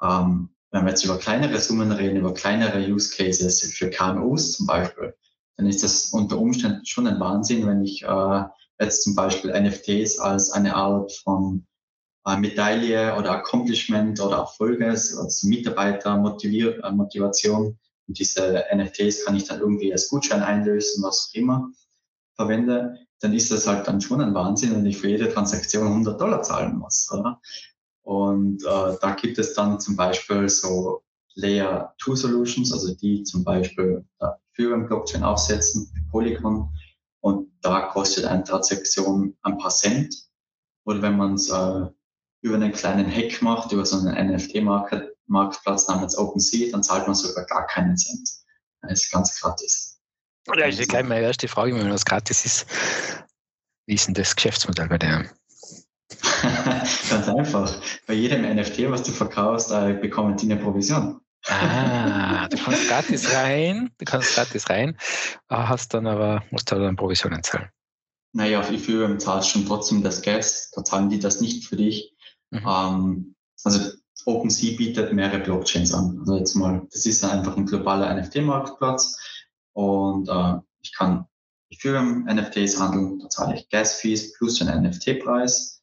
Ähm, 0.01 0.50
wenn 0.71 0.85
wir 0.85 0.91
jetzt 0.91 1.03
über 1.03 1.17
kleinere 1.17 1.59
Summen 1.59 1.91
reden, 1.91 2.15
über 2.17 2.33
kleinere 2.33 2.79
Use 2.79 3.13
Cases 3.15 3.61
für 3.73 3.89
KMUs 3.89 4.53
zum 4.53 4.67
Beispiel, 4.67 5.13
dann 5.57 5.67
ist 5.67 5.83
das 5.83 6.13
unter 6.13 6.38
Umständen 6.38 6.85
schon 6.85 7.07
ein 7.07 7.19
Wahnsinn, 7.19 7.67
wenn 7.67 7.83
ich 7.83 8.03
äh, 8.03 8.43
jetzt 8.79 9.03
zum 9.03 9.15
Beispiel 9.15 9.51
NFTs 9.51 10.19
als 10.19 10.51
eine 10.51 10.75
Art 10.75 11.11
von 11.11 11.65
äh, 12.25 12.38
Medaille 12.38 13.17
oder 13.17 13.31
Accomplishment 13.31 14.21
oder 14.21 14.38
Erfolge, 14.38 14.89
also 14.89 15.47
Mitarbeitermotivation. 15.47 17.67
Äh, 17.67 17.73
und 18.07 18.17
diese 18.17 18.63
NFTs 18.73 19.25
kann 19.25 19.35
ich 19.35 19.43
dann 19.45 19.59
irgendwie 19.59 19.91
als 19.91 20.07
Gutschein 20.09 20.41
einlösen, 20.41 21.03
was 21.03 21.29
auch 21.29 21.35
immer 21.35 21.69
verwende, 22.35 22.97
dann 23.19 23.33
ist 23.33 23.51
das 23.51 23.67
halt 23.67 23.88
dann 23.88 24.01
schon 24.01 24.21
ein 24.21 24.33
Wahnsinn, 24.33 24.73
wenn 24.73 24.85
ich 24.85 24.97
für 24.97 25.09
jede 25.09 25.31
Transaktion 25.31 25.88
100 25.88 26.19
Dollar 26.19 26.41
zahlen 26.41 26.77
muss, 26.77 27.11
oder? 27.11 27.39
Und 28.10 28.63
äh, 28.63 28.98
da 29.01 29.12
gibt 29.22 29.38
es 29.38 29.54
dann 29.54 29.80
zum 29.80 29.96
Beispiel 29.96 30.50
so 30.50 31.04
Layer 31.36 31.94
2 32.01 32.16
Solutions, 32.16 32.74
also 32.74 32.96
die 32.96 33.22
zum 33.22 33.44
Beispiel 33.44 34.04
für 34.54 34.74
ein 34.74 34.88
Blockchain 34.88 35.24
aufsetzen, 35.24 35.94
Polygon. 36.10 36.75
Und 37.20 37.51
da 37.62 37.82
kostet 37.82 38.25
eine 38.25 38.44
Transaktion 38.44 39.38
ein 39.44 39.60
paar 39.60 39.70
Cent. 39.70 40.16
Oder 40.86 41.04
wenn 41.04 41.18
man 41.18 41.36
es 41.36 41.51
äh, 41.51 41.86
über 42.42 42.56
einen 42.56 42.72
kleinen 42.72 43.12
Hack 43.12 43.44
macht, 43.44 43.74
über 43.74 43.86
so 43.86 44.00
einen 44.00 44.34
NFT-Marktplatz 44.34 45.88
namens 45.88 46.18
OpenSea, 46.18 46.72
dann 46.72 46.82
zahlt 46.82 47.06
man 47.06 47.13
sogar 47.13 47.46
gar 47.46 47.68
keinen 47.68 47.96
Cent. 47.96 48.28
Das 48.82 49.04
ist 49.04 49.12
ganz 49.12 49.39
gratis. 49.39 50.01
Ja, 50.48 50.66
ja 50.66 50.86
gleich 50.86 51.06
meine 51.06 51.28
erste 51.28 51.48
Frage, 51.48 51.75
wenn 51.75 51.92
was 51.92 52.06
gratis 52.06 52.44
ist. 52.44 52.66
Wie 53.86 53.94
ist 53.94 54.08
denn 54.08 54.16
das 54.16 54.36
Geschäftsmodell 54.36 54.88
bei 54.88 54.98
dir? 54.98 55.30
Ganz 57.10 57.28
einfach. 57.28 57.75
Bei 58.08 58.13
jedem 58.13 58.42
NFT, 58.42 58.89
was 58.89 59.04
du 59.04 59.12
verkaufst, 59.12 59.72
äh, 59.72 59.94
bekommen 59.94 60.38
die 60.38 60.51
eine 60.51 60.62
Provision. 60.62 61.22
Ah, 61.48 62.48
du 62.50 62.58
kannst 62.58 62.88
gratis 62.89 63.34
rein, 63.34 63.92
du 63.98 64.06
kannst 64.06 64.36
gratis 64.36 64.70
rein, 64.70 64.98
hast 65.48 65.94
dann 65.94 66.06
aber, 66.06 66.44
musst 66.51 66.72
du 66.72 66.75
dann 66.75 66.96
Provisionen 66.96 67.44
zahlen. 67.44 67.70
Naja, 68.34 68.60
auf 68.60 68.70
Ethereum 68.72 69.20
zahlst 69.20 69.50
schon 69.50 69.66
trotzdem 69.66 70.04
das 70.04 70.22
Gas, 70.22 70.72
da 70.75 70.84
zahlen 70.84 71.10
die 71.10 71.20
das 71.20 71.42
nicht 71.42 71.66
für 71.66 71.78
dich. 71.78 72.13
Mhm. 72.51 72.66
Ähm, 72.68 73.36
also 73.63 73.92
OpenSea 74.25 74.78
bietet 74.78 75.13
mehrere 75.13 75.39
Blockchains 75.39 75.94
an. 75.94 76.18
Also 76.20 76.36
jetzt 76.36 76.56
mal, 76.56 76.86
das 76.92 77.06
ist 77.06 77.24
einfach 77.24 77.58
ein 77.58 77.66
globaler 77.66 78.13
NFT-Marktplatz 78.13 79.18
und 79.74 80.28
äh, 80.28 80.56
ich 80.82 80.94
kann 80.94 81.25
Ethereum 81.72 82.25
NFTs 82.25 82.80
handeln, 82.80 83.20
da 83.20 83.30
zahle 83.30 83.56
ich 83.56 83.70
Gas-Fees 83.70 84.34
plus 84.38 84.60
den 84.60 84.68
NFT-Preis 84.68 85.78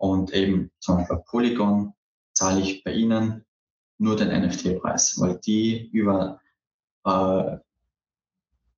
und 0.00 0.32
eben 0.32 0.70
zum 0.80 0.96
Beispiel 0.96 1.22
Polygon 1.26 1.92
zahle 2.32 2.62
ich 2.62 2.82
bei 2.82 2.92
Ihnen 2.92 3.44
nur 3.98 4.16
den 4.16 4.28
NFT-Preis, 4.28 5.20
weil 5.20 5.38
die 5.44 5.90
über 5.90 6.40
äh, 7.04 7.58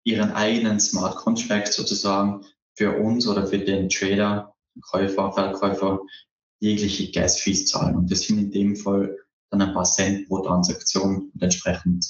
ihren 0.02 0.32
eigenen 0.32 0.80
Smart 0.80 1.14
Contract 1.14 1.72
sozusagen 1.72 2.44
für 2.74 2.98
uns 2.98 3.28
oder 3.28 3.46
für 3.46 3.58
den 3.58 3.88
Trader, 3.88 4.52
Käufer, 4.80 5.32
Verkäufer 5.32 6.00
jegliche 6.58 7.12
Gas-Fees 7.12 7.66
zahlen. 7.66 7.94
Und 7.94 8.10
das 8.10 8.22
sind 8.22 8.38
in 8.38 8.50
dem 8.50 8.74
Fall 8.74 9.16
dann 9.50 9.62
ein 9.62 9.74
paar 9.74 9.84
Cent 9.84 10.26
pro 10.26 10.40
Transaktion 10.40 11.30
und 11.32 11.42
entsprechend 11.42 12.04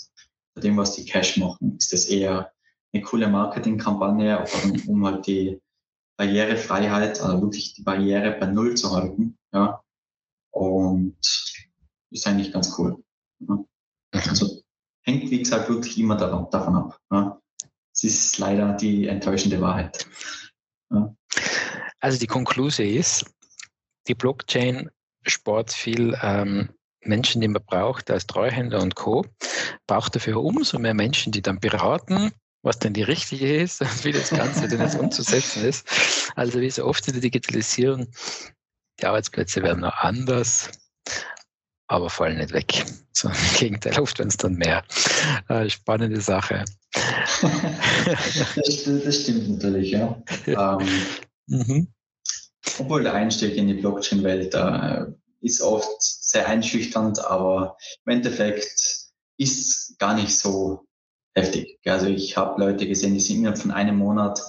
bei 0.55 0.63
dem, 0.63 0.79
was 0.79 0.95
die 0.95 1.05
Cash 1.05 1.37
machen, 1.37 1.77
ist 1.79 1.93
das 1.93 2.07
eher 2.07 2.51
eine 2.95 3.03
coole 3.03 3.29
Marketingkampagne, 3.29 4.43
um, 4.65 4.89
um 4.89 5.07
halt 5.07 5.27
die 5.27 5.61
Barrierefreiheit, 6.23 7.21
also 7.21 7.43
wirklich 7.43 7.75
die 7.75 7.83
Barriere 7.83 8.37
bei 8.39 8.47
Null 8.47 8.75
zu 8.75 8.93
halten. 8.95 9.37
Ja. 9.53 9.83
Und 10.53 11.17
ist 12.11 12.27
eigentlich 12.27 12.53
ganz 12.53 12.79
cool. 12.79 13.03
Ja. 13.41 13.65
Also 14.13 14.63
hängt, 15.03 15.31
wie 15.31 15.39
gesagt, 15.41 15.69
wirklich 15.69 15.99
immer 15.99 16.17
davon, 16.17 16.49
davon 16.51 16.77
ab. 16.77 17.01
Ja. 17.11 17.41
Es 17.93 18.05
ist 18.05 18.39
leider 18.39 18.75
die 18.75 19.09
enttäuschende 19.09 19.61
Wahrheit. 19.61 20.07
Ja. 20.91 21.15
Also 21.99 22.19
die 22.19 22.27
Konklusion 22.29 22.87
ist, 22.87 23.25
die 24.07 24.15
Blockchain 24.15 24.91
spart 25.25 25.73
viel 25.73 26.17
ähm, 26.23 26.71
Menschen, 27.01 27.41
die 27.41 27.49
man 27.49 27.65
braucht, 27.65 28.11
als 28.11 28.27
Treuhänder 28.27 28.81
und 28.81 28.95
Co., 28.95 29.25
braucht 29.89 30.15
dafür 30.15 30.43
umso 30.43 30.79
mehr 30.79 30.95
Menschen, 30.95 31.33
die 31.33 31.43
dann 31.43 31.59
beraten, 31.59 32.33
was 32.63 32.79
denn 32.79 32.93
die 32.93 33.03
richtige 33.03 33.57
ist 33.57 33.81
und 33.81 34.05
wie 34.05 34.13
das 34.13 34.31
Ganze 34.31 34.69
denn 34.69 34.81
jetzt 34.81 34.99
umzusetzen 34.99 35.65
ist. 35.65 35.87
Also 36.37 36.61
wie 36.61 36.71
so 36.71 36.85
oft 36.85 37.07
in 37.09 37.15
der 37.15 37.23
Digitalisierung, 37.23 38.09
die 39.01 39.07
Arbeitsplätze 39.07 39.63
werden 39.63 39.81
noch 39.81 39.97
anders, 39.99 40.71
aber 41.89 42.09
fallen 42.09 42.39
nicht 42.39 42.53
weg. 42.53 42.85
So, 43.13 43.29
Im 43.29 43.35
Gegenteil, 43.59 44.01
oft 44.01 44.19
werden 44.19 44.29
es 44.29 44.37
dann 44.37 44.55
mehr. 44.55 44.85
Äh, 45.49 45.69
spannende 45.69 46.21
Sache. 46.21 46.65
das, 47.43 48.85
das, 48.85 49.23
stimmt 49.23 49.49
natürlich, 49.49 49.91
ja. 49.91 50.23
ähm, 50.47 50.89
mhm. 51.47 51.89
Obwohl 52.79 53.03
der 53.03 53.15
Einstieg 53.15 53.57
in 53.57 53.67
die 53.67 53.75
Blockchain-Welt 53.75 54.55
äh, 54.55 55.07
ist 55.41 55.61
oft 55.61 56.01
sehr 56.01 56.47
einschüchternd, 56.47 57.19
aber 57.25 57.77
im 58.07 58.13
Endeffekt 58.13 59.11
ist 59.37 59.99
gar 59.99 60.15
nicht 60.15 60.37
so 60.37 60.87
heftig. 61.35 61.79
Also 61.85 62.07
ich 62.07 62.37
habe 62.37 62.61
Leute 62.61 62.87
gesehen, 62.87 63.15
die 63.15 63.21
sind 63.21 63.39
innerhalb 63.39 63.59
von 63.59 63.71
einem 63.71 63.97
Monat 63.97 64.41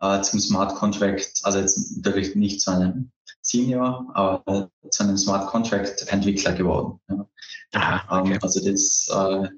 äh, 0.00 0.20
zum 0.22 0.40
Smart 0.40 0.74
Contract, 0.74 1.40
also 1.42 1.58
jetzt 1.58 1.96
natürlich 1.96 2.34
nicht 2.34 2.60
zu 2.60 2.70
einem 2.70 3.10
Senior, 3.40 4.06
aber 4.14 4.70
zu 4.90 5.02
einem 5.02 5.16
Smart 5.16 5.48
Contract 5.48 6.06
Entwickler 6.08 6.52
geworden. 6.52 7.00
Ja. 7.08 7.28
Aha, 7.72 8.20
okay. 8.20 8.32
ähm, 8.32 8.38
also 8.42 8.60
das 8.60 9.08
äh, 9.12 9.48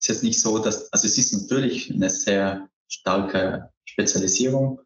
ist 0.00 0.08
jetzt 0.08 0.22
nicht 0.22 0.40
so, 0.40 0.58
dass, 0.58 0.92
also 0.92 1.06
es 1.06 1.16
ist 1.18 1.32
natürlich 1.32 1.92
eine 1.92 2.10
sehr 2.10 2.68
starke 2.88 3.70
Spezialisierung. 3.84 4.80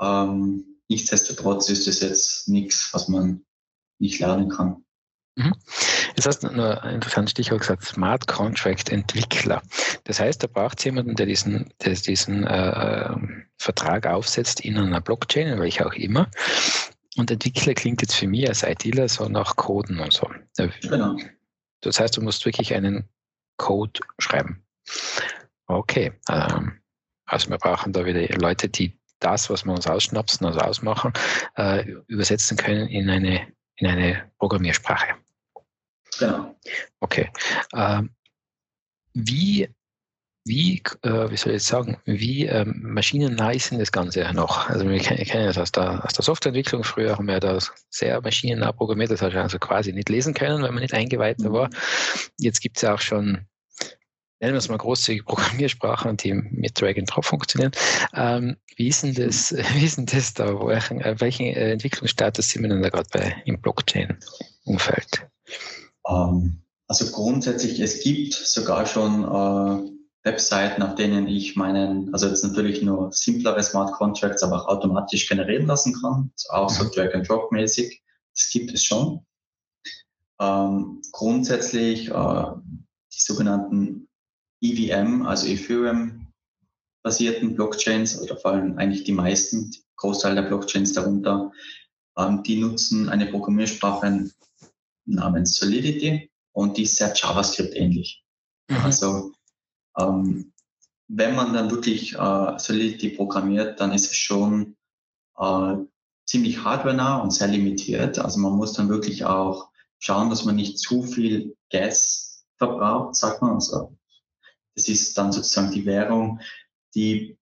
Ähm, 0.00 0.64
nichtsdestotrotz 0.88 1.68
ist 1.68 1.88
es 1.88 2.00
jetzt 2.00 2.48
nichts, 2.48 2.90
was 2.92 3.08
man 3.08 3.44
nicht 3.98 4.20
lernen 4.20 4.48
kann. 4.48 4.84
Mhm. 5.36 5.54
Jetzt 6.16 6.26
hast 6.26 6.44
du 6.44 6.48
nur 6.50 6.82
ein 6.84 6.94
interessantes 6.94 7.32
Stichwort 7.32 7.60
gesagt, 7.60 7.84
Smart 7.84 8.26
Contract 8.26 8.90
Entwickler. 8.90 9.62
Das 10.04 10.20
heißt, 10.20 10.42
da 10.42 10.46
braucht 10.46 10.78
es 10.78 10.84
jemanden, 10.84 11.16
der 11.16 11.26
diesen, 11.26 11.72
der 11.84 11.94
diesen 11.94 12.44
äh, 12.46 13.10
Vertrag 13.58 14.06
aufsetzt 14.06 14.60
in 14.60 14.78
einer 14.78 15.00
Blockchain, 15.00 15.48
in 15.48 15.60
welcher 15.60 15.86
auch 15.86 15.94
immer. 15.94 16.30
Und 17.16 17.30
Entwickler 17.30 17.74
klingt 17.74 18.02
jetzt 18.02 18.14
für 18.14 18.26
mich 18.26 18.48
als 18.48 18.62
ITler 18.62 19.08
so 19.08 19.28
nach 19.28 19.56
Coden 19.56 19.98
und 20.00 20.12
so. 20.12 20.30
Genau. 20.82 21.16
Das 21.80 22.00
heißt, 22.00 22.16
du 22.16 22.22
musst 22.22 22.44
wirklich 22.44 22.74
einen 22.74 23.08
Code 23.56 24.00
schreiben. 24.18 24.64
Okay. 25.66 26.12
Ähm, 26.28 26.80
also 27.26 27.50
wir 27.50 27.58
brauchen 27.58 27.92
da 27.92 28.04
wieder 28.04 28.26
Leute, 28.38 28.68
die 28.68 28.98
das, 29.20 29.48
was 29.48 29.64
wir 29.64 29.72
uns 29.72 29.86
ausschnapsen, 29.86 30.46
also 30.46 30.60
ausmachen, 30.60 31.12
äh, 31.56 31.88
übersetzen 32.06 32.56
können 32.56 32.88
in 32.88 33.08
eine, 33.08 33.52
in 33.76 33.86
eine 33.86 34.30
Programmiersprache. 34.38 35.14
Genau. 36.18 36.54
Okay. 37.00 37.30
Ähm, 37.74 38.10
wie, 39.14 39.68
wie, 40.44 40.82
äh, 41.02 41.30
wie 41.30 41.36
soll 41.36 41.52
ich 41.52 41.56
jetzt 41.56 41.66
sagen, 41.66 41.96
wie 42.04 42.46
ähm, 42.46 42.80
maschinennah 42.82 43.52
ist 43.52 43.70
denn 43.70 43.78
das 43.78 43.92
Ganze 43.92 44.30
noch? 44.32 44.68
Also 44.68 44.88
wir 44.88 44.98
kennen, 44.98 45.46
das 45.46 45.58
aus 45.58 45.72
der, 45.72 46.04
aus 46.04 46.12
der 46.12 46.24
Softwareentwicklung. 46.24 46.84
Früher 46.84 47.16
haben 47.16 47.28
wir 47.28 47.40
das 47.40 47.72
sehr 47.90 48.20
maschinennah 48.20 48.72
programmiert, 48.72 49.10
das 49.10 49.22
hat 49.22 49.34
also 49.34 49.58
quasi 49.58 49.92
nicht 49.92 50.08
lesen 50.08 50.34
können, 50.34 50.62
weil 50.62 50.72
man 50.72 50.82
nicht 50.82 50.94
eingeweiht 50.94 51.42
war. 51.44 51.68
Mhm. 51.68 51.72
Jetzt 52.38 52.60
gibt 52.60 52.76
es 52.76 52.82
ja 52.82 52.94
auch 52.94 53.00
schon 53.00 53.46
nennen 54.44 54.54
wir 54.54 54.58
es 54.58 54.68
mal 54.68 54.76
großzügige 54.76 55.24
Programmiersprachen, 55.24 56.18
die 56.18 56.34
mit 56.34 56.78
Drag 56.78 56.98
and 56.98 57.10
Drop 57.10 57.24
funktionieren. 57.24 57.72
Ähm, 58.14 58.56
wie, 58.76 58.88
ist 58.88 59.02
denn 59.02 59.14
das, 59.14 59.52
wie 59.74 59.84
ist 59.84 59.96
denn 59.96 60.06
das 60.06 60.34
da? 60.34 60.46
Welchen, 60.66 61.00
äh, 61.00 61.18
welchen 61.18 61.46
äh, 61.46 61.72
Entwicklungsstatus 61.72 62.50
sind 62.50 62.62
wir 62.62 62.68
denn 62.68 62.82
da 62.82 62.90
gerade 62.90 63.08
bei 63.10 63.42
im 63.46 63.60
Blockchain-Umfeld? 63.60 65.26
Ähm, 66.08 66.62
also 66.86 67.10
grundsätzlich, 67.10 67.80
es 67.80 68.02
gibt 68.02 68.34
sogar 68.34 68.86
schon 68.86 69.24
äh, 69.24 69.90
Webseiten, 70.24 70.82
auf 70.82 70.94
denen 70.94 71.26
ich 71.28 71.56
meinen, 71.56 72.12
also 72.12 72.26
jetzt 72.26 72.44
natürlich 72.44 72.82
nur 72.82 73.10
simplere 73.12 73.62
Smart 73.62 73.92
Contracts, 73.92 74.42
aber 74.42 74.62
auch 74.62 74.68
automatisch 74.68 75.28
generieren 75.28 75.66
lassen 75.66 75.94
kann. 76.00 76.30
Also 76.34 76.48
auch 76.50 76.70
so 76.70 76.84
mhm. 76.84 76.90
Drag 76.92 77.14
and 77.14 77.28
Drop 77.28 77.52
mäßig. 77.52 78.02
Das 78.34 78.48
gibt 78.50 78.72
es 78.72 78.84
schon. 78.84 79.24
Ähm, 80.40 81.02
grundsätzlich 81.12 82.08
äh, 82.08 82.44
die 83.12 83.20
sogenannten 83.20 84.08
EVM, 84.60 85.26
also 85.26 85.46
Ethereum-basierten 85.46 87.54
Blockchains 87.54 88.20
oder 88.20 88.36
vor 88.36 88.50
allem 88.52 88.76
eigentlich 88.78 89.04
die 89.04 89.12
meisten, 89.12 89.70
die 89.70 89.84
Großteil 89.96 90.34
der 90.34 90.42
Blockchains 90.42 90.92
darunter, 90.94 91.52
ähm, 92.16 92.42
die 92.42 92.60
nutzen 92.60 93.08
eine 93.08 93.26
Programmiersprache 93.26 94.30
namens 95.06 95.56
Solidity 95.56 96.30
und 96.52 96.76
die 96.76 96.82
ist 96.82 96.96
sehr 96.96 97.12
JavaScript-ähnlich. 97.14 98.24
Mhm. 98.68 98.76
Also 98.76 99.32
ähm, 99.98 100.52
wenn 101.08 101.34
man 101.34 101.52
dann 101.52 101.70
wirklich 101.70 102.14
äh, 102.14 102.58
Solidity 102.58 103.10
programmiert, 103.10 103.80
dann 103.80 103.92
ist 103.92 104.10
es 104.10 104.16
schon 104.16 104.76
äh, 105.38 105.74
ziemlich 106.26 106.64
hardware-nah 106.64 107.18
und 107.18 107.30
sehr 107.32 107.48
limitiert. 107.48 108.18
Also 108.18 108.40
man 108.40 108.54
muss 108.54 108.72
dann 108.72 108.88
wirklich 108.88 109.24
auch 109.24 109.70
schauen, 109.98 110.30
dass 110.30 110.44
man 110.44 110.56
nicht 110.56 110.78
zu 110.78 111.02
viel 111.02 111.56
Gas 111.70 112.46
verbraucht, 112.56 113.16
sagt 113.16 113.42
man. 113.42 113.54
Also 113.54 113.96
das 114.74 114.88
ist 114.88 115.16
dann 115.18 115.32
sozusagen 115.32 115.70
die 115.70 115.86
Währung, 115.86 116.40
die 116.94 117.38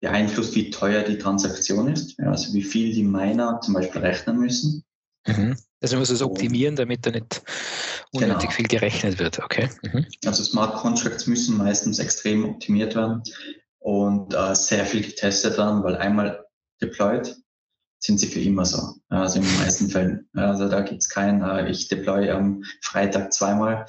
beeinflusst, 0.00 0.54
wie 0.54 0.70
teuer 0.70 1.02
die 1.02 1.18
Transaktion 1.18 1.88
ist, 1.88 2.16
ja, 2.18 2.30
also 2.30 2.54
wie 2.54 2.62
viel 2.62 2.92
die 2.92 3.02
Miner 3.02 3.60
zum 3.60 3.74
Beispiel 3.74 4.00
rechnen 4.00 4.38
müssen. 4.38 4.84
Mhm. 5.26 5.56
Also 5.80 5.94
man 5.94 6.00
muss 6.00 6.10
es 6.10 6.22
optimieren, 6.22 6.76
damit 6.76 7.06
da 7.06 7.10
nicht 7.10 7.42
unnötig 8.12 8.40
genau. 8.40 8.52
viel 8.52 8.66
gerechnet 8.66 9.18
wird. 9.18 9.38
Okay. 9.38 9.68
Mhm. 9.82 10.06
Also 10.24 10.42
Smart 10.42 10.74
Contracts 10.76 11.26
müssen 11.26 11.56
meistens 11.56 11.98
extrem 11.98 12.44
optimiert 12.44 12.94
werden 12.94 13.22
und 13.78 14.34
äh, 14.34 14.54
sehr 14.54 14.84
viel 14.84 15.02
getestet 15.02 15.56
werden, 15.56 15.82
weil 15.84 15.96
einmal 15.96 16.44
deployed 16.80 17.36
sind 18.00 18.18
sie 18.18 18.26
für 18.28 18.40
immer 18.40 18.64
so. 18.64 18.94
Also 19.08 19.38
in 19.38 19.44
den 19.44 19.58
meisten 19.58 19.90
Fällen. 19.90 20.28
Also 20.34 20.68
da 20.68 20.80
gibt 20.80 21.02
es 21.02 21.08
kein, 21.08 21.42
äh, 21.42 21.70
ich 21.70 21.88
deploy 21.88 22.30
am 22.30 22.62
Freitag 22.82 23.32
zweimal 23.32 23.86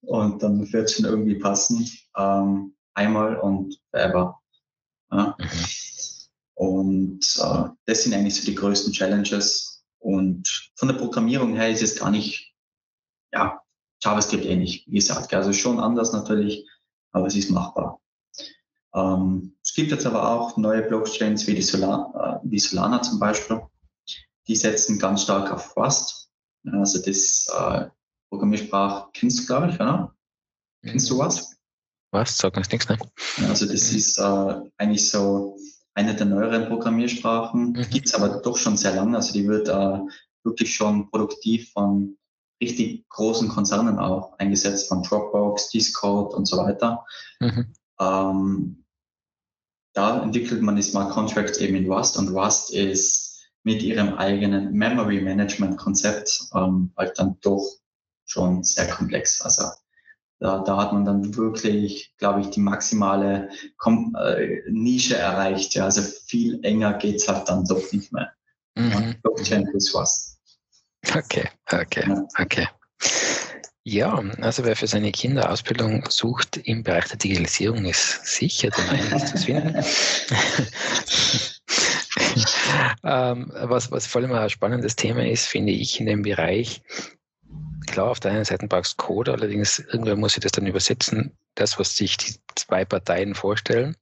und 0.00 0.42
dann 0.42 0.72
wird 0.72 0.88
es 0.88 0.96
schon 0.96 1.04
irgendwie 1.04 1.36
passen. 1.36 1.88
Ähm, 2.16 2.74
einmal 2.94 3.36
und 3.36 3.78
forever. 3.90 4.40
Ja. 5.10 5.36
Mhm. 5.38 5.46
Und 6.54 7.24
äh, 7.40 7.68
das 7.86 8.02
sind 8.02 8.14
eigentlich 8.14 8.36
so 8.36 8.44
die 8.44 8.54
größten 8.54 8.92
Challenges. 8.92 9.71
Und 10.02 10.70
von 10.74 10.88
der 10.88 10.96
Programmierung 10.96 11.54
her 11.54 11.70
ist 11.70 11.82
es 11.82 11.98
gar 11.98 12.10
nicht, 12.10 12.54
ja, 13.32 13.62
JavaScript 14.02 14.44
ähnlich, 14.44 14.84
wie 14.88 14.96
gesagt. 14.96 15.32
Also 15.32 15.52
schon 15.52 15.78
anders 15.78 16.12
natürlich, 16.12 16.68
aber 17.12 17.26
es 17.26 17.36
ist 17.36 17.50
machbar. 17.50 18.00
Ähm, 18.94 19.56
es 19.62 19.72
gibt 19.74 19.90
jetzt 19.90 20.06
aber 20.06 20.28
auch 20.28 20.56
neue 20.56 20.82
Blockchains 20.82 21.46
wie 21.46 21.54
die 21.54 21.62
Solar, 21.62 22.40
äh, 22.42 22.48
wie 22.50 22.58
Solana 22.58 23.00
zum 23.00 23.18
Beispiel. 23.18 23.62
Die 24.48 24.56
setzen 24.56 24.98
ganz 24.98 25.22
stark 25.22 25.52
auf 25.52 25.76
Rust. 25.76 26.30
Also 26.66 27.00
das 27.00 27.46
äh, 27.56 27.86
Programmiersprache 28.28 29.08
kennst 29.12 29.40
du, 29.40 29.46
glaube 29.46 29.70
ich, 29.70 29.76
oder? 29.76 30.14
Kennst 30.82 31.08
du 31.10 31.18
was? 31.18 31.56
Was? 32.10 32.36
Sag 32.36 32.56
mir 32.56 32.62
nichts, 32.70 32.88
ne? 32.88 32.98
Also 33.48 33.66
das 33.66 33.92
mhm. 33.92 33.98
ist 33.98 34.18
äh, 34.18 34.70
eigentlich 34.76 35.08
so 35.08 35.56
eine 35.94 36.14
der 36.14 36.26
neueren 36.26 36.68
Programmiersprachen, 36.68 37.72
mhm. 37.72 37.90
gibt 37.90 38.06
es 38.06 38.14
aber 38.14 38.40
doch 38.40 38.56
schon 38.56 38.76
sehr 38.76 38.94
lange. 38.94 39.16
Also 39.16 39.32
die 39.32 39.46
wird 39.46 39.68
äh, 39.68 39.98
wirklich 40.44 40.74
schon 40.74 41.10
produktiv 41.10 41.72
von 41.72 42.16
richtig 42.60 43.08
großen 43.08 43.48
Konzernen 43.48 43.98
auch 43.98 44.38
eingesetzt, 44.38 44.88
von 44.88 45.02
Dropbox, 45.02 45.70
Discord 45.70 46.34
und 46.34 46.46
so 46.46 46.56
weiter. 46.58 47.04
Mhm. 47.40 47.74
Ähm, 48.00 48.84
da 49.94 50.22
entwickelt 50.22 50.62
man 50.62 50.76
die 50.76 50.82
Smart 50.82 51.10
Contracts 51.10 51.58
eben 51.58 51.76
in 51.76 51.92
Rust 51.92 52.16
und 52.16 52.28
Rust 52.28 52.72
ist 52.72 53.42
mit 53.64 53.82
ihrem 53.82 54.14
eigenen 54.14 54.72
Memory 54.72 55.20
Management 55.20 55.76
Konzept 55.76 56.40
ähm, 56.54 56.92
halt 56.96 57.18
dann 57.18 57.36
doch 57.42 57.64
schon 58.24 58.64
sehr 58.64 58.88
komplex. 58.88 59.42
Also 59.42 59.64
da, 60.42 60.58
da 60.58 60.76
hat 60.76 60.92
man 60.92 61.04
dann 61.04 61.36
wirklich, 61.36 62.12
glaube 62.18 62.40
ich, 62.40 62.50
die 62.50 62.60
maximale 62.60 63.48
Kom 63.76 64.16
äh, 64.18 64.60
Nische 64.68 65.16
erreicht. 65.16 65.74
Ja. 65.74 65.84
Also 65.84 66.02
viel 66.02 66.58
enger 66.64 66.94
geht's 66.94 67.28
halt 67.28 67.48
dann 67.48 67.64
doch 67.64 67.92
nicht 67.92 68.12
mehr. 68.12 68.32
Mhm. 68.74 69.14
Blockchain 69.22 69.64
plus 69.70 69.94
was. 69.94 70.38
Okay, 71.14 71.48
okay, 71.72 72.04
ja. 72.08 72.26
okay. 72.38 72.68
Ja, 73.84 74.22
also 74.40 74.64
wer 74.64 74.76
für 74.76 74.86
seine 74.86 75.10
Kinder 75.10 75.50
Ausbildung 75.50 76.04
sucht 76.08 76.56
im 76.56 76.84
Bereich 76.84 77.06
der 77.06 77.18
Digitalisierung, 77.18 77.84
ist 77.84 78.24
sicher 78.24 78.70
der 78.70 78.84
Meinung, 78.84 79.26
zu 79.26 79.38
finden. 79.38 79.74
ähm, 83.04 83.52
was, 83.54 83.90
was 83.90 84.06
vor 84.06 84.22
allem 84.22 84.32
ein 84.32 84.50
spannendes 84.50 84.96
Thema 84.96 85.26
ist, 85.26 85.46
finde 85.46 85.72
ich, 85.72 85.98
in 85.98 86.06
dem 86.06 86.22
Bereich 86.22 86.82
klar, 87.86 88.10
auf 88.10 88.20
der 88.20 88.32
einen 88.32 88.44
Seite 88.44 88.66
brauchst 88.66 89.00
du 89.00 89.04
Code, 89.04 89.32
allerdings 89.32 89.78
irgendwann 89.78 90.20
muss 90.20 90.36
ich 90.36 90.42
das 90.42 90.52
dann 90.52 90.66
übersetzen, 90.66 91.36
das, 91.54 91.78
was 91.78 91.96
sich 91.96 92.16
die 92.16 92.34
zwei 92.54 92.84
Parteien 92.84 93.34
vorstellen, 93.34 93.96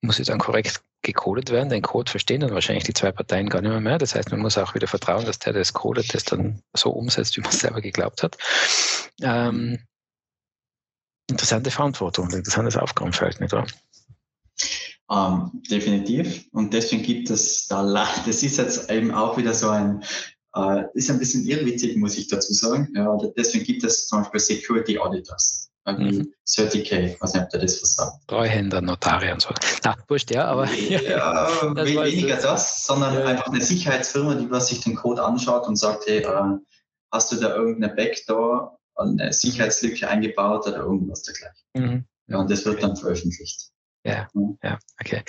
muss 0.00 0.18
jetzt 0.18 0.28
dann 0.28 0.38
korrekt 0.38 0.82
gecodet 1.02 1.50
werden. 1.50 1.68
Den 1.68 1.82
Code 1.82 2.10
verstehen 2.10 2.40
dann 2.40 2.54
wahrscheinlich 2.54 2.84
die 2.84 2.94
zwei 2.94 3.12
Parteien 3.12 3.48
gar 3.48 3.60
nicht 3.60 3.70
mehr, 3.70 3.80
mehr. 3.80 3.98
Das 3.98 4.14
heißt, 4.14 4.30
man 4.30 4.40
muss 4.40 4.58
auch 4.58 4.74
wieder 4.74 4.86
vertrauen, 4.86 5.26
dass 5.26 5.38
der, 5.38 5.52
der 5.52 5.62
das 5.62 5.72
codet, 5.72 6.14
das 6.14 6.24
dann 6.24 6.62
so 6.74 6.90
umsetzt, 6.90 7.36
wie 7.36 7.40
man 7.40 7.50
es 7.50 7.58
selber 7.60 7.80
geglaubt 7.80 8.22
hat. 8.22 8.38
Ähm, 9.20 9.80
interessante 11.28 11.70
Verantwortung, 11.70 12.30
interessantes 12.30 12.76
Aufgabenfeld, 12.76 13.40
nicht 13.40 13.52
wahr? 13.52 13.66
Ähm, 15.10 15.62
definitiv. 15.70 16.46
Und 16.52 16.72
deswegen 16.72 17.02
gibt 17.02 17.30
es 17.30 17.66
da, 17.66 17.82
das 18.26 18.42
ist 18.42 18.58
jetzt 18.58 18.90
eben 18.90 19.12
auch 19.12 19.36
wieder 19.36 19.54
so 19.54 19.68
ein 19.68 20.04
äh, 20.54 20.84
ist 20.94 21.10
ein 21.10 21.18
bisschen 21.18 21.46
irrwitzig, 21.46 21.96
muss 21.96 22.16
ich 22.16 22.28
dazu 22.28 22.52
sagen. 22.52 22.88
Ja, 22.94 23.16
deswegen 23.36 23.64
gibt 23.64 23.84
es 23.84 24.06
zum 24.06 24.20
Beispiel 24.20 24.40
Security 24.40 24.98
Auditors. 24.98 25.70
Mhm. 25.84 26.32
30K, 26.46 27.20
weiß 27.20 27.34
nicht, 27.34 27.42
ob 27.42 27.50
der 27.50 27.60
das 27.60 27.82
was 27.82 27.94
sagt. 27.94 28.28
Treuhänder, 28.28 28.80
Notare 28.80 29.32
und 29.32 29.42
so. 29.42 29.50
Na, 29.82 29.96
wurscht, 30.06 30.30
ja, 30.30 30.44
aber. 30.44 30.70
Ja, 30.70 31.48
weniger 31.74 32.36
das, 32.36 32.86
sondern 32.86 33.14
ja. 33.14 33.24
einfach 33.24 33.48
eine 33.48 33.60
Sicherheitsfirma, 33.60 34.36
die 34.36 34.48
was 34.50 34.68
sich 34.68 34.80
den 34.80 34.94
Code 34.94 35.24
anschaut 35.24 35.66
und 35.66 35.76
sagt, 35.76 36.06
hey, 36.06 36.18
äh, 36.18 36.58
hast 37.10 37.32
du 37.32 37.36
da 37.36 37.56
irgendeine 37.56 37.94
Backdoor, 37.94 38.78
eine 38.94 39.32
Sicherheitslücke 39.32 40.08
eingebaut 40.08 40.66
oder 40.68 40.78
irgendwas 40.78 41.22
dergleichen. 41.22 41.64
Mhm. 41.74 42.04
Ja, 42.28 42.38
und 42.38 42.50
das 42.50 42.64
wird 42.64 42.82
dann 42.82 42.96
veröffentlicht. 42.96 43.70
Ja, 44.04 44.28
ja, 44.62 44.78
okay. 45.00 45.22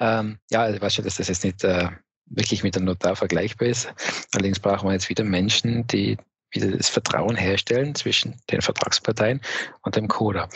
Ähm, 0.00 0.38
ja, 0.50 0.62
also 0.62 0.76
ich 0.76 0.82
weiß 0.82 0.94
schon, 0.94 1.04
dass 1.04 1.16
das 1.16 1.28
jetzt 1.28 1.44
nicht 1.44 1.64
äh, 1.64 1.88
wirklich 2.26 2.62
mit 2.62 2.76
einem 2.76 2.86
Notar 2.86 3.16
vergleichbar 3.16 3.68
ist. 3.68 3.88
Allerdings 4.32 4.60
brauchen 4.60 4.88
wir 4.88 4.92
jetzt 4.92 5.08
wieder 5.08 5.24
Menschen, 5.24 5.86
die 5.86 6.16
wieder 6.50 6.76
das 6.76 6.88
Vertrauen 6.88 7.36
herstellen 7.36 7.94
zwischen 7.94 8.36
den 8.50 8.62
Vertragsparteien 8.62 9.40
und 9.82 9.96
dem 9.96 10.08
Coder. 10.08 10.48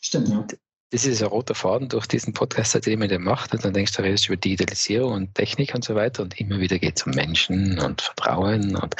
Stimmt, 0.00 0.28
ja. 0.28 0.46
Das 0.90 1.06
ist 1.06 1.20
ein 1.20 1.28
roter 1.28 1.56
Faden 1.56 1.88
durch 1.88 2.06
diesen 2.06 2.34
Podcast, 2.34 2.86
den 2.86 3.00
man 3.00 3.08
den 3.08 3.22
macht. 3.22 3.52
Und 3.52 3.64
dann 3.64 3.72
denkst 3.72 3.94
du, 3.94 4.02
redest 4.02 4.28
über 4.28 4.36
Digitalisierung 4.36 5.12
und 5.12 5.34
Technik 5.34 5.74
und 5.74 5.82
so 5.82 5.96
weiter. 5.96 6.22
Und 6.22 6.38
immer 6.38 6.60
wieder 6.60 6.78
geht 6.78 6.98
es 6.98 7.02
um 7.04 7.10
Menschen 7.12 7.80
und 7.80 8.00
Vertrauen. 8.00 8.76
Und 8.76 8.94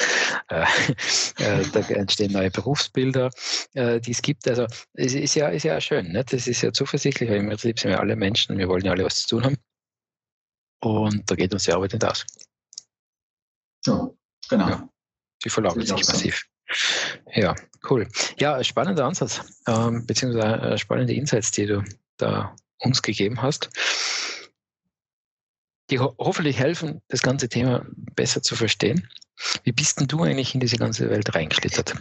äh, 0.49 0.65
äh, 1.39 1.63
da 1.71 1.79
entstehen 1.79 2.33
neue 2.33 2.51
Berufsbilder, 2.51 3.29
äh, 3.75 4.01
die 4.01 4.11
es 4.11 4.21
gibt. 4.21 4.45
Also 4.45 4.67
es 4.93 5.13
ist 5.13 5.35
ja, 5.35 5.47
ist 5.47 5.63
ja 5.63 5.79
schön. 5.79 6.11
Ne? 6.11 6.25
Das 6.29 6.47
ist 6.47 6.61
ja 6.61 6.73
zuversichtlich, 6.73 7.29
weil 7.29 7.37
im 7.37 7.47
Prinzip 7.47 7.79
sind 7.79 7.91
wir 7.91 8.01
alle 8.01 8.17
Menschen 8.17 8.51
und 8.51 8.57
wir 8.57 8.67
wollen 8.67 8.83
ja 8.83 8.91
alle 8.91 9.05
was 9.05 9.21
zu 9.21 9.29
tun 9.29 9.45
haben. 9.45 9.57
Und 10.79 11.29
da 11.29 11.35
geht 11.35 11.53
uns 11.53 11.63
die 11.63 11.73
Arbeit 11.73 11.93
nicht 11.93 12.05
aus. 12.05 12.25
Ja, 13.85 14.09
genau. 14.49 14.69
Ja, 14.69 14.89
die 15.43 15.49
verlagert 15.49 15.87
sich 15.87 16.07
massiv. 16.07 16.45
Ja, 17.33 17.55
cool. 17.89 18.07
Ja, 18.39 18.63
spannender 18.63 19.05
Ansatz, 19.05 19.41
ähm, 19.67 20.05
beziehungsweise 20.05 20.77
spannende 20.77 21.13
Insights, 21.13 21.51
die 21.51 21.67
du 21.67 21.83
da 22.17 22.55
uns 22.79 23.01
gegeben 23.01 23.41
hast, 23.41 23.69
die 25.89 25.99
ho 25.99 26.15
hoffentlich 26.17 26.57
helfen, 26.57 27.01
das 27.07 27.21
ganze 27.21 27.49
Thema 27.49 27.85
besser 28.15 28.41
zu 28.41 28.55
verstehen. 28.55 29.07
Wie 29.63 29.71
bist 29.71 29.99
denn 29.99 30.07
du 30.07 30.23
eigentlich 30.23 30.53
in 30.53 30.59
diese 30.59 30.77
ganze 30.77 31.09
Welt 31.09 31.35
reingeschlittert? 31.35 31.95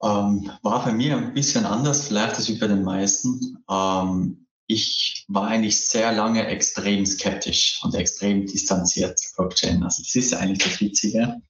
Ähm, 0.00 0.52
war 0.62 0.84
bei 0.84 0.92
mir 0.92 1.16
ein 1.16 1.34
bisschen 1.34 1.66
anders, 1.66 2.06
vielleicht 2.06 2.36
als 2.36 2.58
bei 2.58 2.68
den 2.68 2.84
meisten. 2.84 3.64
Ähm, 3.68 4.47
ich 4.68 5.24
war 5.28 5.48
eigentlich 5.48 5.80
sehr 5.86 6.12
lange 6.12 6.46
extrem 6.46 7.04
skeptisch 7.06 7.80
und 7.82 7.94
extrem 7.94 8.46
distanziert 8.46 9.18
zu 9.18 9.34
Blockchain. 9.34 9.82
Also 9.82 10.02
das 10.02 10.14
ist 10.14 10.34
eigentlich 10.34 10.58
das 10.58 10.80
Witzige. 10.80 11.40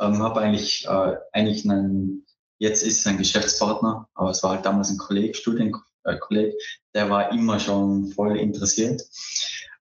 Ähm, 0.00 0.18
habe 0.18 0.40
eigentlich, 0.40 0.86
äh, 0.86 1.16
eigentlich 1.32 1.64
einen, 1.64 2.26
jetzt 2.58 2.82
ist 2.82 3.00
es 3.00 3.06
ein 3.06 3.18
Geschäftspartner, 3.18 4.08
aber 4.14 4.30
es 4.30 4.42
war 4.42 4.52
halt 4.52 4.64
damals 4.64 4.88
ein 4.88 4.96
Kollege, 4.96 5.34
Studienkolleg, 5.34 6.54
der 6.94 7.10
war 7.10 7.30
immer 7.32 7.60
schon 7.60 8.10
voll 8.12 8.38
interessiert 8.38 9.02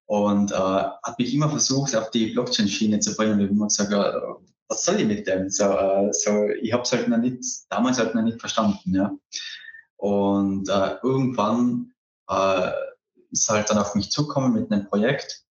und 0.05 0.51
äh, 0.51 0.55
hat 0.55 1.17
mich 1.17 1.33
immer 1.33 1.49
versucht, 1.49 1.95
auf 1.95 2.11
die 2.11 2.27
Blockchain-Schiene 2.27 2.99
zu 2.99 3.15
bringen. 3.15 3.39
Und 3.39 3.45
ich 3.45 3.51
immer 3.51 3.67
gesagt, 3.67 3.93
äh, 3.93 4.19
was 4.67 4.83
soll 4.83 4.99
ich 4.99 5.07
mit 5.07 5.25
dem? 5.27 5.49
So, 5.49 5.63
äh, 5.63 6.09
so 6.11 6.49
ich 6.61 6.73
habe 6.73 6.83
es 6.83 6.91
halt 6.91 7.07
noch 7.07 7.19
nicht, 7.19 7.41
damals 7.69 7.99
halt 7.99 8.15
noch 8.15 8.21
nicht 8.21 8.41
verstanden. 8.41 8.93
Ja. 8.93 9.15
Und 9.95 10.67
äh, 10.67 10.95
irgendwann 11.03 11.93
äh, 12.29 12.71
ist 13.31 13.49
halt 13.49 13.69
dann 13.69 13.77
auf 13.77 13.95
mich 13.95 14.11
zukommen 14.11 14.53
mit 14.53 14.71
einem 14.71 14.87
Projekt. 14.87 15.43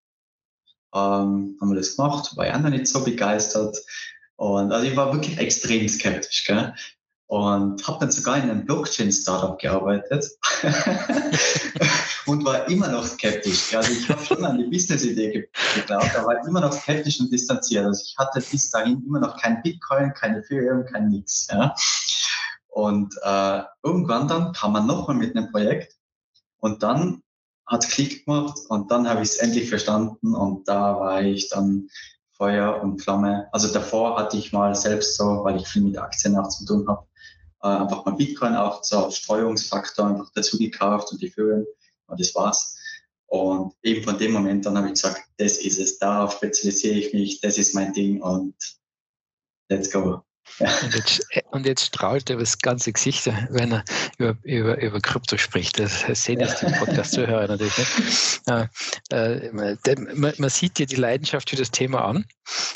Ähm, 0.93 1.57
haben 1.59 1.69
wir 1.69 1.75
das 1.75 1.95
gemacht, 1.95 2.35
war 2.35 2.47
ja 2.47 2.57
noch 2.57 2.69
nicht 2.69 2.87
so 2.87 3.03
begeistert. 3.03 3.77
Und 4.35 4.71
also 4.71 4.87
ich 4.87 4.95
war 4.95 5.13
wirklich 5.13 5.37
extrem 5.37 5.87
skeptisch, 5.87 6.45
gell? 6.45 6.73
Und 7.27 7.87
habe 7.87 7.99
dann 7.99 8.11
sogar 8.11 8.37
in 8.37 8.49
einem 8.49 8.65
Blockchain-Startup 8.65 9.59
gearbeitet 9.59 10.25
und 12.25 12.43
war 12.43 12.67
immer 12.67 12.87
noch 12.87 13.05
skeptisch. 13.05 13.75
Also 13.75 13.91
ich 13.91 14.09
habe 14.09 14.25
schon 14.25 14.43
an 14.43 14.57
die 14.57 14.63
Business-Idee 14.63 15.47
geglaubt, 15.75 16.15
aber 16.15 16.43
immer 16.47 16.61
noch 16.61 16.73
skeptisch 16.73 17.19
und 17.19 17.31
distanziert. 17.31 17.85
Also 17.85 18.01
ich 18.03 18.15
hatte 18.17 18.41
bis 18.41 18.71
dahin 18.71 19.03
immer 19.05 19.19
noch 19.19 19.39
kein 19.39 19.61
Bitcoin, 19.61 20.11
keine 20.15 20.39
Ethereum, 20.39 20.85
kein 20.85 21.09
nix. 21.09 21.47
Ja? 21.51 21.75
Und 22.69 23.13
äh, 23.21 23.61
irgendwann 23.83 24.27
dann 24.27 24.53
kam 24.53 24.71
man 24.71 24.87
nochmal 24.87 25.17
mit 25.17 25.35
einem 25.35 25.51
Projekt 25.51 25.98
und 26.59 26.83
dann 26.83 27.23
hat 27.65 27.87
Klick 27.87 28.25
gemacht 28.25 28.59
und 28.69 28.89
dann 28.91 29.07
habe 29.07 29.21
ich 29.21 29.29
es 29.29 29.37
endlich 29.37 29.69
verstanden 29.69 30.33
und 30.33 30.67
da 30.67 30.99
war 30.99 31.21
ich 31.21 31.49
dann 31.49 31.89
Feuer 32.31 32.81
und 32.81 33.01
Flamme. 33.01 33.47
Also 33.51 33.71
davor 33.71 34.17
hatte 34.17 34.37
ich 34.37 34.53
mal 34.53 34.73
selbst 34.73 35.17
so, 35.17 35.43
weil 35.43 35.57
ich 35.57 35.67
viel 35.67 35.83
mit 35.83 35.97
Aktien 35.97 36.37
auch 36.37 36.49
zu 36.49 36.65
tun 36.65 36.87
habe, 36.87 37.05
äh, 37.61 37.67
einfach 37.67 38.05
mal 38.05 38.15
Bitcoin 38.15 38.55
auch 38.55 38.81
zur 38.81 39.11
Streuungsfaktor 39.11 40.07
einfach 40.07 40.31
dazu 40.33 40.57
gekauft 40.57 41.11
und 41.11 41.21
die 41.21 41.29
Führung 41.29 41.65
und 42.07 42.19
das 42.19 42.33
war's. 42.33 42.75
Und 43.27 43.75
eben 43.83 44.03
von 44.03 44.17
dem 44.17 44.31
Moment 44.31 44.65
dann 44.65 44.77
habe 44.77 44.87
ich 44.87 44.93
gesagt, 44.93 45.21
das 45.37 45.57
ist 45.57 45.79
es, 45.79 45.99
darauf 45.99 46.33
spezialisiere 46.33 46.95
ich 46.95 47.13
mich, 47.13 47.41
das 47.41 47.57
ist 47.59 47.75
mein 47.75 47.93
Ding 47.93 48.21
und 48.21 48.55
let's 49.69 49.91
go. 49.91 50.23
Und, 50.59 50.93
jetzt, 50.93 51.27
und 51.51 51.65
jetzt 51.65 51.85
strahlt 51.85 52.29
er 52.29 52.37
das 52.37 52.57
ganze 52.57 52.91
Gesicht, 52.91 53.25
wenn 53.49 53.71
er 53.71 53.83
über, 54.17 54.35
über, 54.43 54.81
über 54.81 54.99
Krypto 54.99 55.37
spricht. 55.37 55.79
Das 55.79 56.01
sehen 56.01 56.39
jetzt 56.39 56.61
die 56.61 56.65
Podcast-Zuhörer 56.65 57.47
natürlich 57.47 57.77
nicht. 57.77 58.41
Äh, 58.47 58.67
äh, 59.11 59.51
man, 59.51 60.33
man, 60.37 60.49
sieht 60.49 60.77
dir 60.77 60.85
die 60.85 60.95
Leidenschaft 60.95 61.49
für 61.49 61.55
das 61.55 61.71
Thema 61.71 62.03
an. 62.03 62.25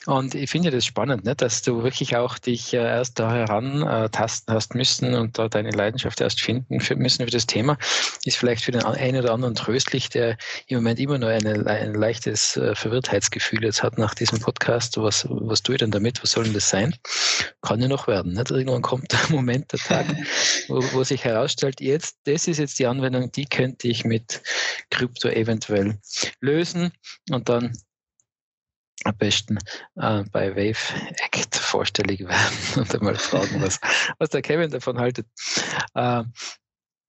Und 0.06 0.36
ich 0.36 0.50
finde 0.50 0.72
das 0.72 0.86
spannend, 0.86 1.26
ne, 1.26 1.36
dass 1.36 1.62
du 1.62 1.84
wirklich 1.84 2.16
auch 2.16 2.38
dich 2.38 2.74
äh, 2.74 2.78
erst 2.78 3.20
da 3.20 3.34
herantasten 3.34 4.54
hast 4.54 4.76
müssen 4.76 5.16
und 5.16 5.38
da 5.38 5.50
deine 5.50 5.72
Leidenschaft 5.72 6.22
erst 6.22 6.42
finden 6.42 6.78
müssen 6.98 7.26
für 7.26 7.32
das 7.32 7.48
Thema. 7.48 7.78
Ist 8.24 8.38
vielleicht 8.38 8.64
für 8.64 8.72
den 8.72 8.84
einen 8.84 9.20
oder 9.20 9.34
anderen 9.34 9.56
tröstlich, 9.56 10.10
der 10.10 10.38
im 10.68 10.78
Moment 10.78 11.00
immer 11.00 11.18
nur 11.18 11.30
eine, 11.30 11.66
ein 11.66 11.94
leichtes 11.96 12.60
Verwirrtheitsgefühl 12.74 13.64
jetzt 13.64 13.84
hat 13.84 13.98
nach 13.98 14.14
diesem 14.14 14.40
Podcast. 14.40 14.98
Was, 14.98 15.28
was 15.30 15.64
tue 15.64 15.76
ich 15.76 15.80
denn 15.80 15.92
damit? 15.92 16.22
Was 16.22 16.32
soll 16.32 16.46
denn 16.46 16.54
das 16.54 16.70
sein? 16.70 16.96
Kann 17.64 17.82
ja 17.82 17.88
noch 17.88 18.08
werden. 18.08 18.34
Nicht? 18.34 18.52
Irgendwann 18.52 18.82
kommt 18.82 19.12
der 19.12 19.20
Moment, 19.30 19.72
der 19.72 19.80
Tag, 19.80 20.06
wo, 20.68 20.84
wo, 20.94 21.04
sich 21.04 21.24
herausstellt, 21.24 21.82
jetzt, 21.82 22.20
das 22.26 22.48
ist 22.48 22.60
jetzt 22.60 22.78
die 22.78 22.86
Anwendung, 22.86 23.32
die 23.32 23.46
könnte 23.46 23.88
ich 23.88 24.06
mit 24.06 24.44
Krypto 24.92 25.30
eventuell 25.30 25.98
lösen 26.40 26.92
und 27.32 27.50
dann 27.50 27.76
am 29.06 29.18
besten 29.18 29.58
äh, 29.96 30.24
bei 30.32 30.56
Wave 30.56 30.94
Act 31.26 31.56
vorstellig 31.56 32.20
werden 32.28 32.58
und 32.76 32.94
einmal 32.94 33.16
fragen, 33.16 33.62
was, 33.62 33.80
was 34.20 34.30
der 34.30 34.42
Kevin 34.42 34.70
davon 34.70 35.00
haltet 35.00 35.28
äh, 35.96 36.24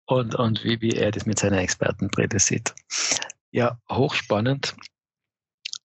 und, 0.06 0.34
und 0.34 0.64
wie, 0.64 0.80
wie 0.80 0.92
er 0.92 1.10
das 1.10 1.26
mit 1.26 1.38
seiner 1.38 1.58
Expertenbrille 1.58 2.38
sieht. 2.38 2.74
Ja, 3.52 3.80
hochspannend. 3.88 4.76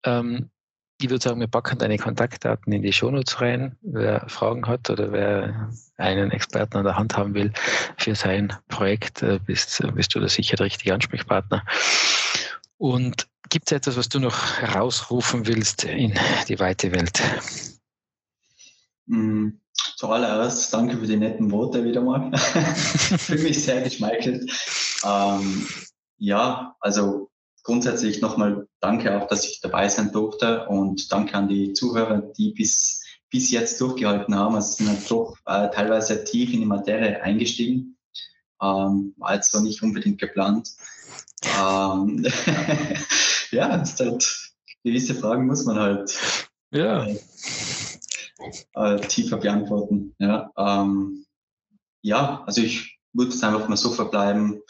Ähm, 0.03 0.51
ich 0.97 1.09
würde 1.09 1.23
sagen, 1.23 1.39
wir 1.39 1.47
packen 1.47 1.77
deine 1.77 1.97
Kontaktdaten 1.97 2.71
in 2.71 2.81
die 2.81 2.93
Shownotes 2.93 3.41
rein. 3.41 3.77
Wer 3.81 4.27
Fragen 4.29 4.65
hat 4.67 4.89
oder 4.89 5.11
wer 5.11 5.69
einen 5.97 6.31
Experten 6.31 6.77
an 6.77 6.85
der 6.85 6.97
Hand 6.97 7.17
haben 7.17 7.33
will 7.33 7.51
für 7.97 8.15
sein 8.15 8.53
Projekt, 8.69 9.21
äh, 9.21 9.39
bist, 9.45 9.83
bist 9.93 10.15
du 10.15 10.19
da 10.19 10.29
sicher 10.29 10.55
der 10.55 10.67
richtige 10.67 10.93
Ansprechpartner. 10.93 11.65
Und 12.77 13.27
gibt 13.49 13.71
es 13.71 13.77
etwas, 13.77 13.97
was 13.97 14.09
du 14.09 14.19
noch 14.19 14.57
herausrufen 14.57 15.45
willst 15.47 15.83
in 15.83 16.13
die 16.47 16.59
weite 16.59 16.91
Welt? 16.93 17.21
Mm, 19.07 19.49
zuallererst 19.97 20.73
danke 20.73 20.97
für 20.97 21.07
die 21.07 21.17
netten 21.17 21.51
Worte 21.51 21.83
wieder 21.83 22.01
mal. 22.01 22.35
Fühle 22.37 23.43
mich 23.43 23.63
sehr 23.63 23.81
geschmeichelt. 23.81 24.49
Ähm, 25.03 25.67
ja, 26.17 26.75
also 26.79 27.29
grundsätzlich 27.65 28.21
nochmal 28.21 28.67
danke 28.79 29.19
auch, 29.19 29.27
dass 29.27 29.43
ich 29.43 29.59
dabei 29.59 29.89
sein 29.89 30.11
durfte 30.11 30.67
und 30.67 31.11
danke 31.11 31.33
an 31.33 31.49
die 31.49 31.73
Zuhörer, 31.73 32.21
die 32.21 32.51
bis, 32.51 33.03
bis 33.29 33.51
jetzt 33.51 33.81
durchgehalten 33.81 34.35
haben. 34.35 34.55
Also 34.55 34.75
sind 34.75 34.87
halt 34.87 35.11
doch 35.11 35.35
äh, 35.45 35.69
teilweise 35.71 36.23
tief 36.23 36.53
in 36.53 36.59
die 36.61 36.65
Materie 36.67 37.21
eingestiegen. 37.21 37.97
Ähm, 38.61 39.13
war 39.17 39.33
jetzt 39.33 39.51
so 39.51 39.59
nicht 39.59 39.81
unbedingt 39.81 40.19
geplant. 40.19 40.69
Ähm, 41.59 42.25
ja, 43.51 43.69
halt, 43.99 44.53
gewisse 44.83 45.15
Fragen 45.15 45.47
muss 45.47 45.65
man 45.65 45.79
halt 45.79 46.47
ja. 46.71 47.05
äh, 47.05 47.17
äh, 48.75 49.01
tiefer 49.01 49.37
beantworten. 49.37 50.15
Ja, 50.19 50.51
ähm, 50.55 51.25
ja 52.03 52.43
also 52.45 52.61
ich 52.61 52.99
würde 53.11 53.31
es 53.31 53.43
einfach 53.43 53.67
mal 53.67 53.75
so 53.75 53.89
verbleiben 53.89 54.61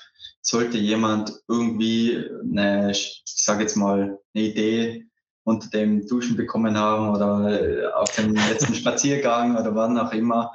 sollte 0.46 0.78
jemand 0.78 1.34
irgendwie 1.48 2.24
eine, 2.44 2.92
ich 2.92 3.24
sage 3.26 3.62
jetzt 3.62 3.76
mal, 3.76 4.20
eine 4.34 4.44
Idee 4.44 5.08
unter 5.44 5.70
dem 5.70 6.08
Duschen 6.08 6.38
bekommen 6.38 6.78
haben 6.78 7.10
oder 7.16 7.94
auf 8.00 8.14
dem 8.16 8.36
letzten 8.36 8.74
Spaziergang 8.76 9.58
oder 9.58 9.76
wann 9.76 9.98
auch 9.98 10.12
immer, 10.12 10.54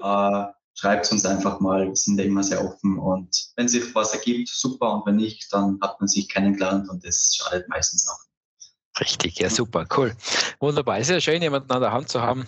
äh, 0.00 0.44
schreibt 0.74 1.10
uns 1.12 1.24
einfach 1.24 1.60
mal. 1.60 1.86
Wir 1.86 1.96
sind 1.96 2.18
da 2.18 2.24
immer 2.24 2.42
sehr 2.42 2.64
offen 2.64 2.98
und 2.98 3.50
wenn 3.56 3.68
sich 3.68 3.94
was 3.94 4.14
ergibt, 4.14 4.48
super 4.48 4.92
und 4.92 5.06
wenn 5.06 5.16
nicht, 5.16 5.52
dann 5.52 5.78
hat 5.82 6.00
man 6.00 6.08
sich 6.08 6.28
kennengelernt 6.28 6.88
und 6.88 7.04
das 7.04 7.34
schadet 7.36 7.68
meistens 7.68 8.08
auch. 8.08 9.00
Richtig, 9.00 9.38
ja 9.38 9.50
super, 9.50 9.86
cool. 9.96 10.14
Wunderbar. 10.60 10.98
Ist 10.98 11.10
ja 11.10 11.20
schön, 11.20 11.42
jemanden 11.42 11.70
an 11.70 11.82
der 11.82 11.92
Hand 11.92 12.08
zu 12.08 12.22
haben, 12.22 12.46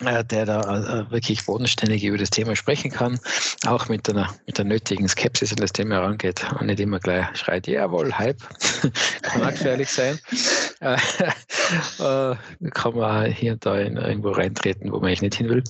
der 0.00 0.46
da 0.46 0.60
äh, 0.60 1.10
wirklich 1.10 1.44
bodenständig 1.44 2.04
über 2.04 2.18
das 2.18 2.30
Thema 2.30 2.56
sprechen 2.56 2.90
kann, 2.90 3.20
auch 3.66 3.88
mit 3.88 4.08
einer 4.08 4.34
mit 4.46 4.58
der 4.58 4.64
nötigen 4.64 5.08
Skepsis 5.08 5.52
an 5.52 5.58
das 5.58 5.72
Thema 5.72 5.96
herangeht 5.96 6.44
und 6.58 6.66
nicht 6.66 6.80
immer 6.80 6.98
gleich 6.98 7.26
schreit, 7.36 7.66
jawohl, 7.66 8.16
Hype, 8.16 8.40
kann 9.22 9.42
auch 9.42 9.50
gefährlich 9.50 9.90
sein. 9.90 10.18
Äh, 10.80 10.96
kann 12.70 12.94
man 12.94 13.30
hier 13.30 13.52
und 13.52 13.66
da 13.66 13.78
in, 13.78 13.96
irgendwo 13.96 14.30
reintreten, 14.30 14.90
wo 14.90 14.96
man 14.96 15.08
eigentlich 15.08 15.22
nicht 15.22 15.34
hin 15.36 15.48
will. 15.48 15.64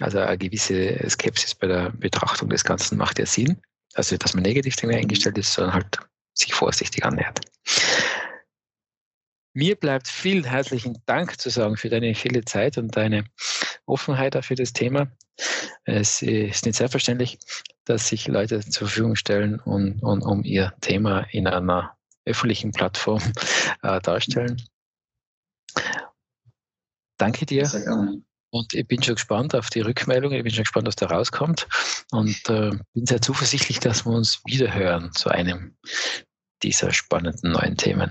Also 0.00 0.18
eine 0.18 0.38
gewisse 0.38 0.98
Skepsis 1.08 1.54
bei 1.54 1.66
der 1.66 1.90
Betrachtung 1.90 2.48
des 2.48 2.64
Ganzen 2.64 2.98
macht 2.98 3.18
ja 3.18 3.26
Sinn. 3.26 3.56
Also, 3.94 4.16
dass 4.16 4.34
man 4.34 4.42
negativ 4.42 4.76
eingestellt 4.82 5.38
ist, 5.38 5.54
sondern 5.54 5.74
halt 5.74 5.98
sich 6.34 6.52
vorsichtig 6.52 7.04
annähert. 7.04 7.40
Mir 9.56 9.74
bleibt 9.74 10.06
vielen 10.06 10.44
herzlichen 10.44 11.02
Dank 11.06 11.40
zu 11.40 11.48
sagen 11.48 11.78
für 11.78 11.88
deine 11.88 12.14
viele 12.14 12.44
Zeit 12.44 12.76
und 12.76 12.94
deine 12.94 13.24
Offenheit 13.86 14.36
auch 14.36 14.44
für 14.44 14.54
das 14.54 14.74
Thema. 14.74 15.10
Es 15.86 16.20
ist 16.20 16.66
nicht 16.66 16.76
selbstverständlich, 16.76 17.38
dass 17.86 18.08
sich 18.08 18.28
Leute 18.28 18.60
zur 18.60 18.86
Verfügung 18.86 19.16
stellen 19.16 19.58
und, 19.60 20.02
und 20.02 20.20
um 20.20 20.44
ihr 20.44 20.74
Thema 20.82 21.20
in 21.30 21.46
einer 21.46 21.96
öffentlichen 22.26 22.70
Plattform 22.72 23.22
äh, 23.82 23.98
darstellen. 24.02 24.60
Danke 27.16 27.46
dir. 27.46 27.64
Sehr 27.64 27.84
gerne. 27.84 28.22
Und 28.50 28.74
ich 28.74 28.86
bin 28.86 29.02
schon 29.02 29.14
gespannt 29.14 29.54
auf 29.54 29.70
die 29.70 29.80
Rückmeldung. 29.80 30.32
Ich 30.32 30.42
bin 30.42 30.52
schon 30.52 30.64
gespannt, 30.64 30.86
was 30.86 30.96
da 30.96 31.06
rauskommt. 31.06 31.66
Und 32.10 32.50
äh, 32.50 32.72
bin 32.92 33.06
sehr 33.06 33.22
zuversichtlich, 33.22 33.80
dass 33.80 34.04
wir 34.04 34.12
uns 34.12 34.42
wiederhören 34.44 35.12
zu 35.14 35.30
einem 35.30 35.78
dieser 36.62 36.92
spannenden 36.92 37.52
neuen 37.52 37.78
Themen. 37.78 38.10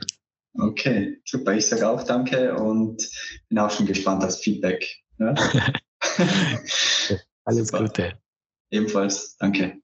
Okay, 0.58 1.18
super. 1.26 1.54
Ich 1.54 1.68
sage 1.68 1.88
auch 1.88 2.04
danke 2.04 2.56
und 2.56 3.10
bin 3.50 3.60
auch 3.60 3.72
schon 3.72 3.86
gespannt 3.86 4.24
aufs 4.24 4.38
Feedback. 4.38 4.88
Ja? 5.20 5.34
Alles 7.46 7.68
super. 7.68 7.84
Gute. 7.84 8.14
Ebenfalls. 8.72 9.38
Danke. 9.38 9.82